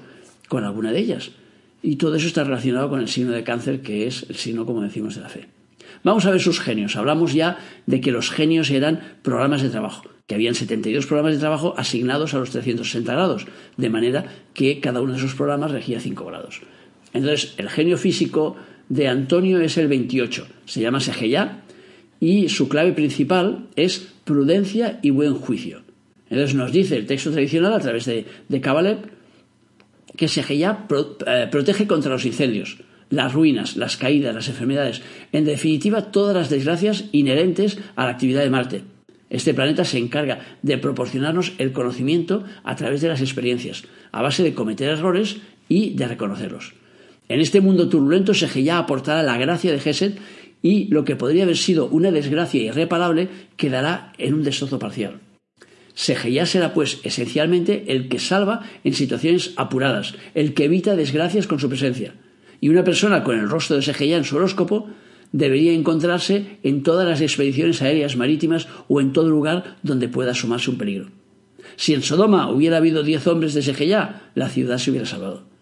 con 0.48 0.64
alguna 0.64 0.92
de 0.92 1.00
ellas. 1.00 1.32
Y 1.82 1.98
todo 1.98 2.16
eso 2.16 2.28
está 2.28 2.44
relacionado 2.44 2.90
con 2.90 3.02
el 3.02 3.10
signo 3.10 3.32
de 3.32 3.44
cáncer, 3.44 3.82
que 3.82 4.08
es 4.08 4.26
el 4.30 4.36
signo, 4.36 4.66
como 4.66 4.82
decimos, 4.82 5.16
de 5.16 5.22
la 5.22 5.30
fe. 5.30 5.48
Vamos 6.04 6.26
a 6.26 6.32
ver 6.32 6.42
sus 6.42 6.60
genios. 6.60 6.96
Hablamos 6.96 7.34
ya 7.34 7.58
de 7.86 8.02
que 8.02 8.12
los 8.12 8.30
genios 8.30 8.70
eran 8.72 9.18
programas 9.22 9.62
de 9.62 9.70
trabajo, 9.70 10.04
que 10.28 10.36
habían 10.36 10.56
72 10.56 11.06
programas 11.06 11.34
de 11.34 11.40
trabajo 11.40 11.74
asignados 11.78 12.34
a 12.34 12.40
los 12.40 12.52
360 12.52 13.12
grados, 13.12 13.46
de 13.78 13.90
manera 13.90 14.26
que 14.54 14.80
cada 14.80 15.02
uno 15.02 15.14
de 15.14 15.20
esos 15.20 15.36
programas 15.36 15.72
regía 15.72 16.00
5 16.00 16.26
grados. 16.26 16.62
Entonces, 17.14 17.54
el 17.58 17.70
genio 17.70 17.98
físico 17.98 18.56
de 18.90 19.08
Antonio 19.08 19.62
es 19.62 19.78
el 19.78 19.88
28, 19.88 20.48
se 20.66 20.82
llama 20.82 21.00
Segeyá, 21.00 21.64
y 22.20 22.50
su 22.50 22.70
clave 22.70 22.94
principal 22.94 23.68
es 23.76 24.14
prudencia 24.24 25.00
y 25.02 25.10
buen 25.10 25.36
juicio. 25.36 25.82
Entonces 26.30 26.56
nos 26.56 26.72
dice 26.72 26.96
el 26.96 27.06
texto 27.06 27.32
tradicional 27.32 27.74
a 27.74 27.80
través 27.80 28.06
de, 28.06 28.26
de 28.48 28.62
Kabalev 28.62 29.00
que 30.16 30.28
Segeyá 30.28 30.88
eh, 31.28 31.48
protege 31.52 31.88
contra 31.88 32.12
los 32.12 32.26
incendios, 32.26 32.78
las 33.10 33.34
ruinas, 33.34 33.78
las 33.78 33.98
caídas, 33.98 34.34
las 34.34 34.48
enfermedades, 34.48 35.02
en 35.32 35.46
definitiva 35.46 36.12
todas 36.12 36.36
las 36.36 36.50
desgracias 36.50 37.06
inherentes 37.12 37.78
a 37.96 38.06
la 38.06 38.12
actividad 38.12 38.44
de 38.44 38.50
Marte. 38.50 38.82
Este 39.30 39.54
planeta 39.54 39.84
se 39.84 39.98
encarga 39.98 40.58
de 40.62 40.78
proporcionarnos 40.78 41.54
el 41.58 41.72
conocimiento 41.72 42.44
a 42.64 42.76
través 42.76 43.02
de 43.02 43.08
las 43.08 43.22
experiencias, 43.22 43.84
a 44.12 44.22
base 44.22 44.44
de 44.44 44.54
cometer 44.54 44.90
errores 44.90 45.38
y 45.68 45.96
de 45.96 46.08
reconocerlos. 46.08 46.74
En 47.30 47.40
este 47.40 47.62
mundo 47.62 47.90
turbulento 47.90 48.34
ya 48.34 48.78
aportará 48.78 49.24
la 49.24 49.38
gracia 49.38 49.72
de 49.72 49.80
Gesed 49.80 50.14
y 50.62 50.86
lo 50.86 51.04
que 51.06 51.16
podría 51.16 51.44
haber 51.44 51.58
sido 51.58 51.88
una 51.88 52.12
desgracia 52.12 52.62
irreparable 52.62 53.30
quedará 53.58 54.14
en 54.18 54.34
un 54.34 54.44
destrozo 54.44 54.80
parcial. 54.80 55.20
Segeyá 55.94 56.46
será 56.46 56.74
pues 56.74 57.00
esencialmente 57.04 57.86
el 57.88 58.10
que 58.10 58.20
salva 58.20 58.62
en 58.84 58.94
situaciones 58.94 59.54
apuradas, 59.58 60.16
el 60.34 60.54
que 60.54 60.66
evita 60.66 60.96
desgracias 60.96 61.48
con 61.48 61.60
su 61.60 61.70
presencia. 61.70 62.16
Y 62.62 62.70
una 62.70 62.84
persona 62.84 63.24
con 63.24 63.38
el 63.38 63.50
rostro 63.50 63.76
de 63.76 63.82
Segeyá 63.84 64.18
en 64.18 64.24
su 64.24 64.38
horóscopo 64.38 64.88
debería 65.32 65.74
encontrarse 65.74 66.58
en 66.64 66.82
todas 66.82 67.08
las 67.08 67.22
expediciones 67.22 67.82
aéreas 67.82 68.16
marítimas 68.16 68.68
o 68.88 69.02
en 69.02 69.14
todo 69.14 69.30
lugar 69.30 69.78
donde 69.84 70.08
pueda 70.08 70.34
sumarse 70.34 70.72
un 70.72 70.78
peligro. 70.78 71.10
Si 71.76 71.94
en 71.94 72.04
Sodoma 72.04 72.50
hubiera 72.50 72.78
habido 72.78 73.04
diez 73.04 73.28
hombres 73.28 73.54
de 73.54 73.62
Segeyá, 73.62 74.32
la 74.36 74.50
ciudad 74.50 74.78
se 74.78 74.92
hubiera 74.92 75.06
salvado. 75.06 75.53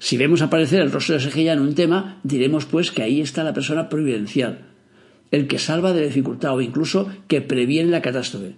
Si 0.00 0.16
vemos 0.16 0.40
aparecer 0.40 0.80
el 0.80 0.90
rostro 0.90 1.14
de 1.14 1.20
Segeyá 1.20 1.52
en 1.52 1.60
un 1.60 1.74
tema, 1.74 2.20
diremos 2.22 2.64
pues 2.64 2.90
que 2.90 3.02
ahí 3.02 3.20
está 3.20 3.44
la 3.44 3.52
persona 3.52 3.90
providencial, 3.90 4.60
el 5.30 5.46
que 5.46 5.58
salva 5.58 5.92
de 5.92 6.00
la 6.00 6.06
dificultad 6.06 6.54
o 6.54 6.62
incluso 6.62 7.10
que 7.28 7.42
previene 7.42 7.90
la 7.90 8.00
catástrofe. 8.00 8.54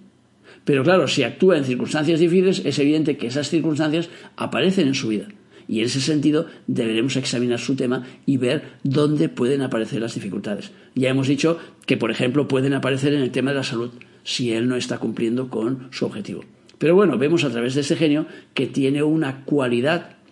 Pero 0.63 0.85
claro, 0.85 1.09
si 1.09 1.23
actúa 1.23 1.57
en 1.57 1.65
circunstancias 1.65 2.21
difíciles, 2.21 2.61
es 2.63 2.79
evidente 2.79 3.17
que 3.17 3.27
esas 3.27 3.49
circunstancias 3.49 4.09
aparecen 4.37 4.87
en 4.87 4.95
su 4.95 5.09
vida. 5.09 5.27
Y 5.67 5.79
en 5.79 5.87
ese 5.87 5.99
sentido 5.99 6.47
deberemos 6.67 7.17
examinar 7.17 7.59
su 7.59 7.75
tema 7.75 8.05
y 8.25 8.37
ver 8.37 8.63
dónde 8.83 9.27
pueden 9.27 9.63
aparecer 9.63 10.01
las 10.01 10.15
dificultades. 10.15 10.71
Ya 10.95 11.09
hemos 11.09 11.27
dicho 11.27 11.59
que, 11.85 11.97
por 11.97 12.09
ejemplo, 12.09 12.47
pueden 12.47 12.73
aparecer 12.73 13.13
en 13.13 13.21
el 13.21 13.31
tema 13.31 13.51
de 13.51 13.57
la 13.57 13.63
salud 13.63 13.91
si 14.23 14.53
él 14.53 14.69
no 14.69 14.77
está 14.77 14.97
cumpliendo 14.97 15.49
con 15.49 15.89
su 15.91 16.05
objetivo. 16.05 16.45
Pero 16.77 16.95
bueno, 16.95 17.17
vemos 17.17 17.43
a 17.43 17.49
través 17.49 17.75
de 17.75 17.81
este 17.81 17.97
genio 17.97 18.27
que 18.53 18.67
tiene 18.67 19.03
una 19.03 19.43
cualidad 19.43 20.22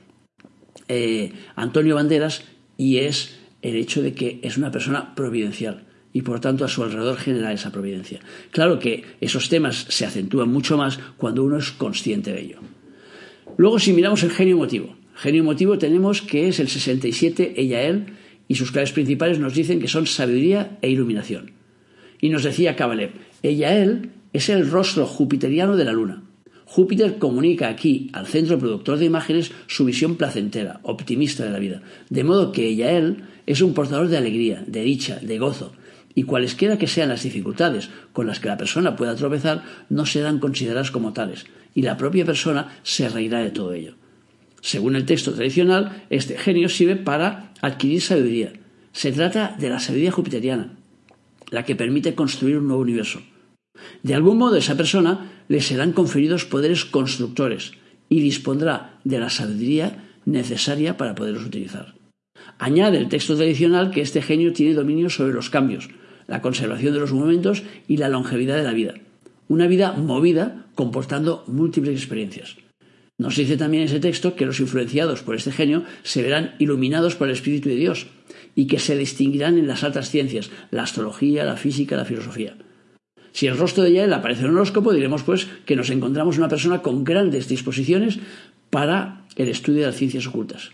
eh, 0.92 1.32
Antonio 1.56 1.96
Banderas 1.96 2.44
y 2.78 2.98
es 2.98 3.40
el 3.62 3.76
hecho 3.76 4.02
de 4.02 4.14
que 4.14 4.40
es 4.44 4.58
una 4.58 4.72
persona 4.72 5.16
providencial 5.16 5.84
y 6.14 6.24
por 6.24 6.40
tanto 6.40 6.66
a 6.66 6.68
su 6.68 6.84
alrededor 6.84 7.18
genera 7.18 7.54
esa 7.54 7.72
providencia. 7.72 8.20
Claro 8.52 8.80
que 8.80 9.06
esos 9.22 9.50
temas 9.50 9.86
se 9.90 10.06
acentúan 10.06 10.50
mucho 10.50 10.78
más 10.78 11.00
cuando 11.18 11.44
uno 11.44 11.58
es 11.58 11.72
consciente 11.72 12.34
de 12.34 12.42
ello. 12.42 12.60
Luego, 13.58 13.80
si 13.80 13.94
miramos 13.94 14.24
el 14.24 14.32
genio 14.32 14.56
emotivo, 14.56 14.96
genio 15.16 15.42
emotivo 15.42 15.78
tenemos 15.78 16.22
que 16.22 16.48
es 16.48 16.60
el 16.60 16.68
67, 16.68 17.54
ella, 17.56 17.82
él, 17.84 18.08
y 18.48 18.56
sus 18.56 18.72
claves 18.72 18.92
principales 18.92 19.40
nos 19.40 19.54
dicen 19.54 19.80
que 19.80 19.88
son 19.88 20.08
sabiduría 20.08 20.78
e 20.82 20.90
iluminación. 20.90 21.52
Y 22.20 22.30
nos 22.30 22.44
decía 22.44 22.76
Kabalev, 22.76 23.12
ella, 23.44 23.78
él, 23.78 24.12
es 24.34 24.50
el 24.50 24.70
rostro 24.70 25.06
jupiteriano 25.06 25.78
de 25.78 25.86
la 25.86 25.94
luna. 25.94 26.24
Júpiter 26.72 27.18
comunica 27.18 27.68
aquí 27.68 28.10
al 28.14 28.28
centro 28.28 28.58
productor 28.58 28.98
de 28.98 29.04
imágenes 29.04 29.52
su 29.68 29.84
visión 29.84 30.16
placentera, 30.16 30.80
optimista 30.84 31.44
de 31.44 31.50
la 31.50 31.60
vida, 31.60 31.82
de 32.10 32.24
modo 32.24 32.54
que 32.54 32.66
ella, 32.66 32.92
él, 32.94 33.26
es 33.46 33.60
un 33.60 33.74
portador 33.74 34.08
de 34.08 34.16
alegría, 34.16 34.64
de 34.66 34.82
dicha, 34.82 35.20
de 35.22 35.38
gozo, 35.38 35.74
y 36.16 36.24
cualesquiera 36.24 36.78
que 36.78 36.88
sean 36.88 37.10
las 37.10 37.24
dificultades 37.24 37.90
con 38.14 38.26
las 38.26 38.40
que 38.40 38.48
la 38.48 38.56
persona 38.56 38.96
pueda 38.96 39.18
tropezar 39.18 39.66
no 39.90 40.06
serán 40.06 40.40
consideradas 40.40 40.92
como 40.92 41.12
tales, 41.12 41.46
y 41.76 41.82
la 41.82 41.98
propia 41.98 42.24
persona 42.24 42.80
se 42.84 43.10
reirá 43.10 43.40
de 43.40 43.52
todo 43.52 43.74
ello. 43.74 43.96
Según 44.62 44.96
el 44.96 45.04
texto 45.04 45.34
tradicional, 45.34 46.06
este 46.10 46.38
genio 46.38 46.70
sirve 46.70 46.96
para 46.96 47.52
adquirir 47.60 48.02
sabiduría. 48.02 48.54
Se 48.94 49.12
trata 49.12 49.58
de 49.60 49.68
la 49.68 49.82
sabiduría 49.82 50.14
jupiteriana, 50.14 50.78
la 51.50 51.66
que 51.66 51.76
permite 51.76 52.16
construir 52.16 52.60
un 52.60 52.68
nuevo 52.68 52.82
universo. 52.82 53.20
De 54.04 54.16
algún 54.16 54.38
modo, 54.38 54.56
esa 54.56 54.78
persona 54.78 55.32
le 55.48 55.62
serán 55.62 55.94
conferidos 55.94 56.46
poderes 56.46 56.86
constructores 56.86 57.74
y 58.10 58.20
dispondrá 58.22 59.00
de 59.04 59.20
la 59.20 59.30
sabiduría 59.30 60.04
necesaria 60.26 60.98
para 60.98 61.16
poderlos 61.16 61.46
utilizar. 61.46 61.96
Añade 62.58 62.98
el 62.98 63.10
texto 63.10 63.36
tradicional 63.36 63.92
que 63.92 64.02
este 64.02 64.22
genio 64.22 64.54
tiene 64.54 64.74
dominio 64.74 65.10
sobre 65.10 65.34
los 65.34 65.50
cambios, 65.50 65.90
la 66.28 66.42
conservación 66.42 66.94
de 66.94 67.00
los 67.00 67.14
momentos 67.14 67.64
y 67.88 67.98
la 67.98 68.10
longevidad 68.10 68.58
de 68.58 68.64
la 68.64 68.74
vida. 68.74 68.96
Una 69.48 69.68
vida 69.68 69.94
movida 69.94 70.66
comportando 70.76 71.44
múltiples 71.48 71.96
experiencias. 71.96 72.58
Nos 73.18 73.36
dice 73.36 73.58
también 73.58 73.84
ese 73.84 74.00
texto 74.00 74.36
que 74.36 74.46
los 74.46 74.60
influenciados 74.60 75.22
por 75.22 75.36
este 75.36 75.52
genio 75.52 75.84
se 76.02 76.24
verán 76.24 76.56
iluminados 76.58 77.16
por 77.16 77.28
el 77.28 77.34
Espíritu 77.34 77.70
de 77.70 77.76
Dios 77.76 78.08
y 78.56 78.66
que 78.66 78.80
se 78.80 78.98
distinguirán 78.98 79.58
en 79.58 79.68
las 79.68 79.84
altas 79.84 80.10
ciencias, 80.10 80.50
la 80.72 80.84
astrología, 80.84 81.46
la 81.46 81.58
física, 81.58 81.98
la 81.98 82.06
filosofía. 82.06 82.56
Si 83.32 83.48
el 83.48 83.58
rostro 83.58 83.84
de 83.84 83.94
Yael 83.94 84.14
aparece 84.14 84.44
en 84.44 84.50
un 84.50 84.58
horóscopo, 84.58 84.94
diremos 84.94 85.24
pues 85.24 85.48
que 85.66 85.76
nos 85.76 85.90
encontramos 85.90 86.38
una 86.38 86.50
persona 86.50 86.82
con 86.82 87.04
grandes 87.04 87.48
disposiciones 87.48 88.20
para 88.70 89.26
el 89.36 89.48
estudio 89.48 89.82
de 89.82 89.88
las 89.88 89.96
ciencias 89.96 90.28
ocultas. 90.28 90.72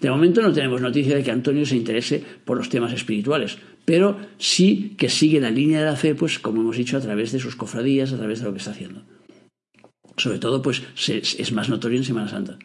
De 0.00 0.10
momento 0.10 0.42
no 0.42 0.52
tenemos 0.52 0.80
noticia 0.80 1.14
de 1.16 1.22
que 1.22 1.30
Antonio 1.30 1.64
se 1.66 1.76
interese 1.76 2.22
por 2.44 2.56
los 2.56 2.68
temas 2.68 2.92
espirituales, 2.92 3.58
pero 3.84 4.18
sí 4.38 4.94
que 4.96 5.08
sigue 5.08 5.40
la 5.40 5.50
línea 5.50 5.80
de 5.80 5.86
la 5.86 5.96
fe, 5.96 6.14
pues 6.14 6.38
como 6.38 6.62
hemos 6.62 6.76
dicho, 6.76 6.96
a 6.96 7.00
través 7.00 7.32
de 7.32 7.38
sus 7.38 7.56
cofradías, 7.56 8.12
a 8.12 8.16
través 8.16 8.40
de 8.40 8.46
lo 8.46 8.52
que 8.52 8.58
está 8.58 8.70
haciendo. 8.70 9.02
Sobre 10.16 10.38
todo, 10.38 10.62
pues 10.62 10.82
es 11.08 11.52
más 11.52 11.68
notorio 11.68 11.98
en 11.98 12.04
Semana 12.04 12.28
Santa. 12.28 12.58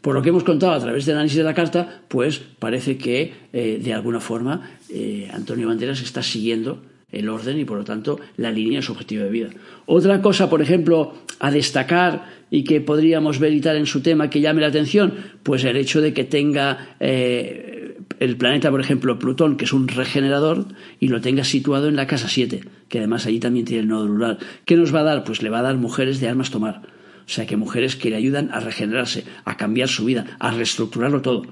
Por 0.00 0.14
lo 0.14 0.22
que 0.22 0.30
hemos 0.30 0.44
contado 0.44 0.72
a 0.72 0.80
través 0.80 1.06
del 1.06 1.14
análisis 1.16 1.38
de 1.38 1.44
la 1.44 1.54
carta, 1.54 2.02
pues 2.08 2.40
parece 2.58 2.98
que 2.98 3.32
eh, 3.52 3.80
de 3.82 3.94
alguna 3.94 4.20
forma 4.20 4.78
eh, 4.88 5.28
Antonio 5.32 5.68
Banderas 5.68 6.02
está 6.02 6.22
siguiendo 6.22 6.82
el 7.12 7.28
orden 7.28 7.58
y 7.58 7.64
por 7.64 7.78
lo 7.78 7.84
tanto 7.84 8.18
la 8.36 8.50
línea 8.50 8.80
de 8.80 8.82
su 8.82 8.92
objetivo 8.92 9.24
de 9.24 9.30
vida. 9.30 9.50
Otra 9.86 10.20
cosa, 10.20 10.50
por 10.50 10.62
ejemplo, 10.62 11.14
a 11.38 11.50
destacar 11.50 12.24
y 12.50 12.64
que 12.64 12.80
podríamos 12.80 13.38
ver 13.38 13.52
y 13.52 13.60
tal 13.60 13.76
en 13.76 13.86
su 13.86 14.00
tema 14.00 14.30
que 14.30 14.40
llame 14.40 14.62
la 14.62 14.68
atención, 14.68 15.14
pues 15.42 15.64
el 15.64 15.76
hecho 15.76 16.00
de 16.00 16.12
que 16.12 16.24
tenga 16.24 16.96
eh, 17.00 17.96
el 18.18 18.36
planeta, 18.36 18.70
por 18.70 18.80
ejemplo, 18.80 19.18
Plutón, 19.18 19.56
que 19.56 19.64
es 19.64 19.72
un 19.72 19.88
regenerador, 19.88 20.66
y 21.00 21.08
lo 21.08 21.20
tenga 21.20 21.44
situado 21.44 21.88
en 21.88 21.96
la 21.96 22.06
casa 22.06 22.28
7, 22.28 22.62
que 22.88 22.98
además 22.98 23.26
allí 23.26 23.40
también 23.40 23.64
tiene 23.64 23.82
el 23.82 23.88
nodo 23.88 24.06
rural. 24.06 24.38
¿Qué 24.64 24.76
nos 24.76 24.94
va 24.94 25.00
a 25.00 25.04
dar? 25.04 25.24
Pues 25.24 25.42
le 25.42 25.50
va 25.50 25.58
a 25.60 25.62
dar 25.62 25.76
mujeres 25.76 26.20
de 26.20 26.28
armas 26.28 26.50
tomar. 26.50 26.82
O 27.26 27.28
sea, 27.28 27.46
que 27.46 27.56
mujeres 27.56 27.96
que 27.96 28.10
le 28.10 28.16
ayudan 28.16 28.50
a 28.52 28.60
regenerarse, 28.60 29.24
a 29.44 29.56
cambiar 29.56 29.88
su 29.88 30.04
vida, 30.04 30.36
a 30.38 30.50
reestructurarlo 30.50 31.22
todo. 31.22 31.46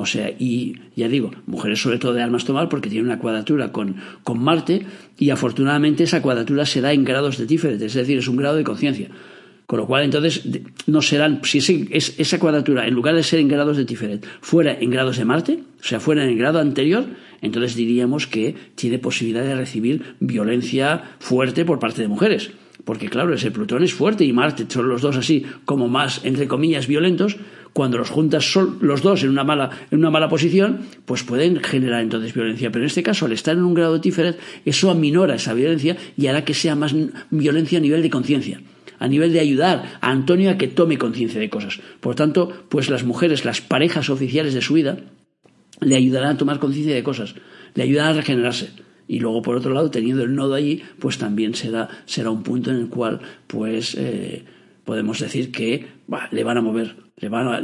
O 0.00 0.06
sea, 0.06 0.30
y 0.30 0.76
ya 0.94 1.08
digo, 1.08 1.32
mujeres 1.46 1.82
sobre 1.82 1.98
todo 1.98 2.12
de 2.12 2.22
armas 2.22 2.44
tomar 2.44 2.68
porque 2.68 2.88
tienen 2.88 3.06
una 3.06 3.18
cuadratura 3.18 3.72
con, 3.72 3.96
con 4.22 4.38
Marte 4.38 4.86
y 5.18 5.30
afortunadamente 5.30 6.04
esa 6.04 6.22
cuadratura 6.22 6.64
se 6.66 6.80
da 6.80 6.92
en 6.92 7.02
grados 7.02 7.36
de 7.36 7.46
diferentes, 7.46 7.88
es 7.88 7.94
decir, 7.94 8.16
es 8.16 8.28
un 8.28 8.36
grado 8.36 8.54
de 8.54 8.62
conciencia. 8.62 9.08
Con 9.66 9.80
lo 9.80 9.86
cual, 9.88 10.04
entonces, 10.04 10.44
no 10.86 11.02
serán, 11.02 11.40
si 11.42 11.58
es, 11.90 12.14
esa 12.16 12.38
cuadratura, 12.38 12.86
en 12.86 12.94
lugar 12.94 13.16
de 13.16 13.24
ser 13.24 13.40
en 13.40 13.48
grados 13.48 13.76
de 13.76 13.84
Tiferet, 13.86 14.24
fuera 14.40 14.78
en 14.80 14.88
grados 14.88 15.18
de 15.18 15.24
Marte, 15.24 15.58
o 15.80 15.84
sea, 15.84 15.98
fuera 15.98 16.22
en 16.22 16.30
el 16.30 16.38
grado 16.38 16.60
anterior, 16.60 17.04
entonces 17.42 17.74
diríamos 17.74 18.28
que 18.28 18.54
tiene 18.76 19.00
posibilidad 19.00 19.42
de 19.42 19.56
recibir 19.56 20.14
violencia 20.20 21.16
fuerte 21.18 21.64
por 21.64 21.80
parte 21.80 22.02
de 22.02 22.08
mujeres. 22.08 22.52
Porque 22.88 23.10
claro, 23.10 23.34
ese 23.34 23.50
Plutón 23.50 23.82
es 23.82 23.92
fuerte 23.92 24.24
y 24.24 24.32
Marte 24.32 24.64
son 24.66 24.88
los 24.88 25.02
dos 25.02 25.14
así 25.18 25.44
como 25.66 25.88
más, 25.88 26.24
entre 26.24 26.48
comillas, 26.48 26.86
violentos, 26.86 27.36
cuando 27.74 27.98
los 27.98 28.08
juntas 28.08 28.50
son 28.50 28.78
los 28.80 29.02
dos 29.02 29.22
en 29.24 29.28
una 29.28 29.44
mala, 29.44 29.68
en 29.90 29.98
una 29.98 30.08
mala 30.08 30.30
posición, 30.30 30.86
pues 31.04 31.22
pueden 31.22 31.62
generar 31.62 32.00
entonces 32.00 32.32
violencia. 32.32 32.70
Pero 32.70 32.84
en 32.84 32.86
este 32.86 33.02
caso, 33.02 33.26
al 33.26 33.32
estar 33.32 33.54
en 33.54 33.64
un 33.64 33.74
grado 33.74 33.92
de 33.92 34.00
tíferes, 34.00 34.36
eso 34.64 34.90
aminora 34.90 35.34
esa 35.34 35.52
violencia 35.52 35.98
y 36.16 36.28
hará 36.28 36.46
que 36.46 36.54
sea 36.54 36.76
más 36.76 36.94
violencia 37.28 37.76
a 37.76 37.82
nivel 37.82 38.00
de 38.00 38.08
conciencia 38.08 38.62
a 38.98 39.06
nivel 39.06 39.34
de 39.34 39.40
ayudar 39.40 39.98
a 40.00 40.10
Antonio 40.10 40.50
a 40.50 40.56
que 40.56 40.66
tome 40.66 40.96
conciencia 40.96 41.38
de 41.38 41.50
cosas. 41.50 41.80
Por 42.00 42.14
tanto, 42.14 42.64
pues 42.70 42.88
las 42.88 43.04
mujeres, 43.04 43.44
las 43.44 43.60
parejas 43.60 44.08
oficiales 44.08 44.54
de 44.54 44.62
su 44.62 44.72
vida, 44.72 44.96
le 45.82 45.94
ayudarán 45.94 46.30
a 46.30 46.38
tomar 46.38 46.58
conciencia 46.58 46.94
de 46.94 47.02
cosas, 47.02 47.34
le 47.74 47.82
ayudarán 47.82 48.14
a 48.14 48.20
regenerarse. 48.20 48.87
Y 49.08 49.20
luego, 49.20 49.40
por 49.40 49.56
otro 49.56 49.72
lado, 49.72 49.90
teniendo 49.90 50.22
el 50.22 50.34
nodo 50.34 50.54
allí, 50.54 50.82
pues 50.98 51.16
también 51.16 51.54
será, 51.54 51.88
será 52.04 52.30
un 52.30 52.42
punto 52.42 52.70
en 52.70 52.76
el 52.76 52.88
cual, 52.88 53.20
pues, 53.46 53.96
eh, 53.98 54.44
podemos 54.84 55.18
decir 55.18 55.50
que 55.50 55.86
le 56.30 56.44
van 56.44 56.58
a 56.58 56.60
mover. 56.60 56.96
Le 57.16 57.28
van 57.28 57.48
a, 57.48 57.60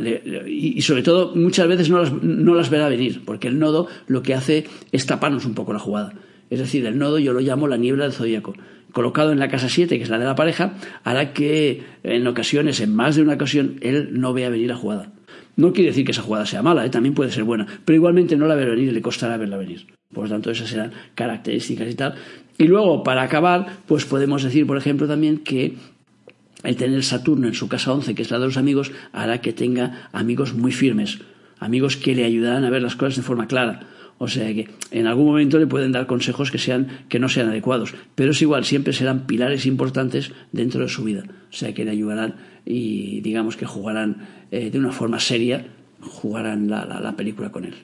y, 0.49 0.81
sobre 0.83 1.03
todo, 1.03 1.35
muchas 1.37 1.69
veces 1.69 1.91
no 1.91 1.99
las, 1.99 2.13
no 2.23 2.55
las 2.55 2.71
verá 2.71 2.89
venir, 2.89 3.23
porque 3.25 3.49
el 3.49 3.59
nodo 3.59 3.87
lo 4.07 4.23
que 4.23 4.35
hace 4.35 4.67
es 4.91 5.07
taparnos 5.07 5.45
un 5.45 5.55
poco 5.55 5.73
la 5.73 5.79
jugada. 5.79 6.15
Es 6.51 6.59
decir, 6.59 6.85
el 6.87 6.99
nodo 6.99 7.19
yo 7.19 7.33
lo 7.33 7.41
llamo 7.41 7.69
la 7.69 7.77
niebla 7.77 8.05
del 8.05 8.13
zodíaco. 8.13 8.55
Colocado 8.93 9.33
en 9.33 9.39
la 9.39 9.49
casa 9.49 9.69
7, 9.69 9.97
que 9.97 10.03
es 10.03 10.11
la 10.11 10.19
de 10.19 10.25
la 10.25 10.35
pareja, 10.35 10.75
hará 11.03 11.33
que 11.33 11.83
en 12.05 12.27
ocasiones, 12.27 12.81
en 12.81 12.95
más 12.95 13.17
de 13.17 13.23
una 13.23 13.35
ocasión, 13.35 13.77
él 13.81 14.11
no 14.13 14.33
vea 14.33 14.51
venir 14.51 14.69
la 14.69 14.77
jugada. 14.77 15.14
No 15.57 15.73
quiere 15.73 15.91
decir 15.91 16.05
que 16.05 16.13
esa 16.13 16.23
jugada 16.23 16.47
sea 16.47 16.63
mala, 16.63 16.85
¿eh? 16.85 16.91
también 16.91 17.15
puede 17.15 17.31
ser 17.31 17.45
buena, 17.45 17.67
pero 17.85 17.97
igualmente 17.97 18.37
no 18.37 18.47
la 18.47 18.55
verá 18.55 18.73
venir 18.73 18.89
y 18.89 18.93
le 18.93 19.03
costará 19.03 19.37
verla 19.37 19.57
venir. 19.57 19.87
Por 20.13 20.25
lo 20.25 20.31
tanto, 20.31 20.51
esas 20.51 20.69
serán 20.69 20.93
características 21.15 21.89
y 21.89 21.95
tal. 21.95 22.15
Y 22.59 22.65
luego, 22.65 23.03
para 23.03 23.23
acabar, 23.23 23.79
pues 23.87 24.05
podemos 24.05 24.43
decir, 24.43 24.67
por 24.67 24.77
ejemplo, 24.77 25.07
también 25.07 25.39
que 25.39 25.77
el 26.63 26.77
tener 26.77 27.03
Saturno 27.05 27.47
en 27.47 27.55
su 27.55 27.69
casa 27.69 27.93
11, 27.93 28.15
que 28.15 28.23
es 28.23 28.31
la 28.31 28.39
de 28.39 28.47
los 28.47 28.57
amigos, 28.57 28.93
hará 29.13 29.41
que 29.41 29.53
tenga 29.53 30.09
amigos 30.13 30.55
muy 30.55 30.73
firmes, 30.73 31.19
amigos 31.59 31.97
que 31.97 32.15
le 32.15 32.25
ayudarán 32.25 32.65
a 32.65 32.71
ver 32.71 32.83
las 32.83 32.97
cosas 32.97 33.17
de 33.17 33.23
forma 33.23 33.47
clara. 33.47 33.81
O 34.19 34.29
sea 34.29 34.53
que 34.55 34.69
en 34.91 35.07
algún 35.07 35.27
momento 35.27 35.59
le 35.59 35.67
pueden 35.67 35.93
dar 35.93 36.07
consejos 36.07 36.51
que, 36.51 36.59
sean, 36.59 37.05
que 37.09 37.19
no 37.19 37.29
sean 37.29 37.49
adecuados, 37.49 37.95
pero 38.15 38.31
es 38.31 38.41
igual, 38.43 38.65
siempre 38.65 38.93
serán 38.93 39.27
pilares 39.27 39.67
importantes 39.67 40.33
dentro 40.53 40.83
de 40.83 40.89
su 40.89 41.05
vida. 41.05 41.25
O 41.51 41.53
sea 41.53 41.75
que 41.75 41.85
le 41.85 41.91
ayudarán 41.91 42.37
y 42.65 43.21
digamos 43.21 43.57
que 43.57 43.67
jugarán 43.67 44.29
eh, 44.51 44.71
de 44.71 44.79
una 44.79 44.93
forma 44.93 45.19
seria, 45.19 45.67
jugarán 46.01 46.69
la 46.69 47.15
película 47.17 47.51
con 47.51 47.65
él. 47.65 47.75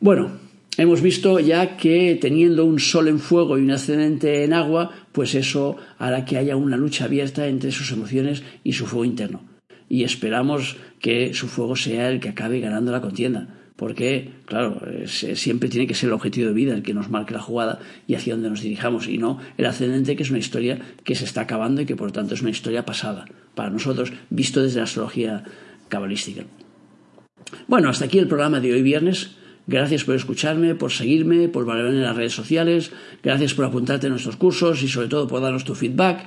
Bueno, 0.00 0.30
Hemos 0.78 1.02
visto 1.02 1.40
ya 1.40 1.76
que 1.76 2.16
teniendo 2.20 2.64
un 2.64 2.78
sol 2.78 3.08
en 3.08 3.18
fuego 3.18 3.58
y 3.58 3.62
un 3.62 3.72
ascendente 3.72 4.44
en 4.44 4.52
agua, 4.52 4.92
pues 5.10 5.34
eso 5.34 5.76
hará 5.98 6.24
que 6.24 6.38
haya 6.38 6.54
una 6.54 6.76
lucha 6.76 7.06
abierta 7.06 7.48
entre 7.48 7.72
sus 7.72 7.90
emociones 7.90 8.44
y 8.62 8.74
su 8.74 8.86
fuego 8.86 9.04
interno. 9.04 9.40
Y 9.88 10.04
esperamos 10.04 10.76
que 11.00 11.34
su 11.34 11.48
fuego 11.48 11.74
sea 11.74 12.08
el 12.08 12.20
que 12.20 12.28
acabe 12.28 12.60
ganando 12.60 12.92
la 12.92 13.00
contienda. 13.00 13.57
Porque, 13.78 14.32
claro, 14.44 14.82
siempre 15.06 15.68
tiene 15.68 15.86
que 15.86 15.94
ser 15.94 16.08
el 16.08 16.14
objetivo 16.14 16.48
de 16.48 16.52
vida 16.52 16.74
el 16.74 16.82
que 16.82 16.94
nos 16.94 17.10
marque 17.10 17.32
la 17.32 17.40
jugada 17.40 17.78
y 18.08 18.16
hacia 18.16 18.34
dónde 18.34 18.50
nos 18.50 18.60
dirijamos, 18.60 19.06
y 19.06 19.18
no 19.18 19.38
el 19.56 19.66
ascendente, 19.66 20.16
que 20.16 20.24
es 20.24 20.30
una 20.30 20.40
historia 20.40 20.80
que 21.04 21.14
se 21.14 21.24
está 21.24 21.42
acabando 21.42 21.80
y 21.80 21.86
que 21.86 21.94
por 21.94 22.10
tanto 22.10 22.34
es 22.34 22.42
una 22.42 22.50
historia 22.50 22.84
pasada 22.84 23.26
para 23.54 23.70
nosotros, 23.70 24.12
visto 24.30 24.60
desde 24.60 24.78
la 24.78 24.84
astrología 24.84 25.44
cabalística. 25.88 26.42
Bueno, 27.68 27.88
hasta 27.88 28.06
aquí 28.06 28.18
el 28.18 28.26
programa 28.26 28.58
de 28.58 28.72
hoy 28.72 28.82
viernes. 28.82 29.36
Gracias 29.68 30.02
por 30.02 30.16
escucharme, 30.16 30.74
por 30.74 30.90
seguirme, 30.90 31.48
por 31.48 31.64
valorarme 31.64 31.98
en 31.98 32.02
las 32.02 32.16
redes 32.16 32.32
sociales. 32.32 32.90
Gracias 33.22 33.54
por 33.54 33.64
apuntarte 33.64 34.08
a 34.08 34.10
nuestros 34.10 34.34
cursos 34.34 34.82
y 34.82 34.88
sobre 34.88 35.06
todo 35.06 35.28
por 35.28 35.40
darnos 35.40 35.62
tu 35.62 35.76
feedback. 35.76 36.26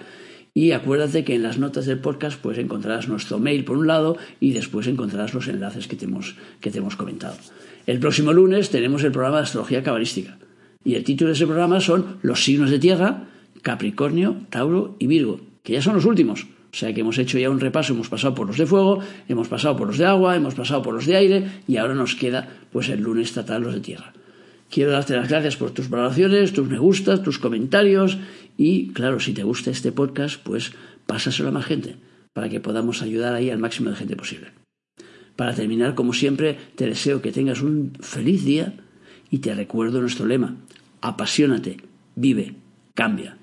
Y 0.54 0.74
acuérdate 0.74 1.24
que 1.24 1.36
en 1.36 1.44
las 1.44 1.58
notas 1.58 1.86
del 1.86 2.00
podcast 2.00 2.40
pues 2.42 2.58
encontrarás 2.58 3.08
nuestro 3.08 3.40
mail 3.40 3.64
por 3.64 3.78
un 3.78 3.88
lado 3.88 4.18
y 4.40 4.52
después 4.52 4.88
encontrarás 4.88 5.34
los 5.34 5.48
enlaces 5.48 5.88
que 5.88 5.96
te 5.96 6.06
hemos, 6.06 6.36
que 6.60 6.72
te 6.72 6.80
hemos 6.80 6.98
comentado. 6.98 7.36
El 7.88 8.00
próximo 8.00 8.34
lunes 8.34 8.70
tenemos 8.70 9.04
el 9.04 9.12
programa 9.12 9.38
de 9.38 9.44
astrología 9.44 9.84
cabalística. 9.84 10.38
Y 10.84 10.96
el 10.96 11.04
título 11.04 11.30
de 11.30 11.36
ese 11.36 11.46
programa 11.46 11.80
son 11.80 12.18
Los 12.22 12.44
signos 12.44 12.70
de 12.70 12.80
tierra, 12.80 13.28
Capricornio, 13.62 14.42
Tauro 14.50 14.96
y 15.00 15.08
Virgo, 15.08 15.40
que 15.64 15.74
ya 15.74 15.82
son 15.82 15.96
los 15.96 16.06
últimos. 16.06 16.48
O 16.74 16.76
sea 16.76 16.94
que 16.94 17.02
hemos 17.02 17.18
hecho 17.18 17.38
ya 17.38 17.50
un 17.50 17.60
repaso, 17.60 17.94
hemos 17.94 18.10
pasado 18.10 18.34
por 18.34 18.48
los 18.48 18.58
de 18.58 18.66
fuego, 18.66 19.00
hemos 19.28 19.48
pasado 19.48 19.76
por 19.76 19.88
los 19.88 19.98
de 19.98 20.06
agua, 20.06 20.36
hemos 20.36 20.56
pasado 20.56 20.82
por 20.82 20.94
los 20.94 21.06
de 21.06 21.18
aire 21.18 21.46
y 21.68 21.78
ahora 21.78 21.96
nos 21.96 22.16
queda 22.16 22.50
pues 22.72 22.90
el 22.90 23.02
lunes 23.02 23.34
tratar 23.34 23.62
los 23.62 23.74
de 23.74 23.82
tierra. 23.82 24.14
Quiero 24.70 24.92
darte 24.92 25.18
las 25.18 25.28
gracias 25.28 25.58
por 25.58 25.72
tus 25.72 25.90
valoraciones, 25.90 26.54
tus 26.54 26.70
me 26.70 26.80
gustas, 26.80 27.22
tus 27.22 27.40
comentarios 27.40 28.18
y 28.58 28.90
claro, 28.90 29.20
si 29.20 29.34
te 29.34 29.44
gusta 29.44 29.72
este 29.72 29.92
podcast, 29.92 30.42
pues 30.44 30.74
pásaselo 31.06 31.50
a 31.50 31.52
más 31.52 31.66
gente 31.66 31.96
para 32.34 32.50
que 32.50 32.60
podamos 32.60 33.02
ayudar 33.02 33.34
ahí 33.34 33.50
al 33.50 33.60
máximo 33.60 33.90
de 33.90 33.96
gente 33.96 34.16
posible. 34.16 34.52
Para 35.36 35.56
terminar, 35.56 35.96
como 35.96 36.14
siempre, 36.14 36.58
te 36.76 36.86
deseo 36.86 37.22
que 37.22 37.32
tengas 37.32 37.62
un 37.62 37.94
feliz 38.00 38.46
día 38.46 38.74
y 39.30 39.40
te 39.40 39.54
recuerdo 39.56 40.02
nuestro 40.02 40.26
lema, 40.26 40.58
apasionate, 41.02 41.78
vive, 42.16 42.56
cambia. 42.94 43.38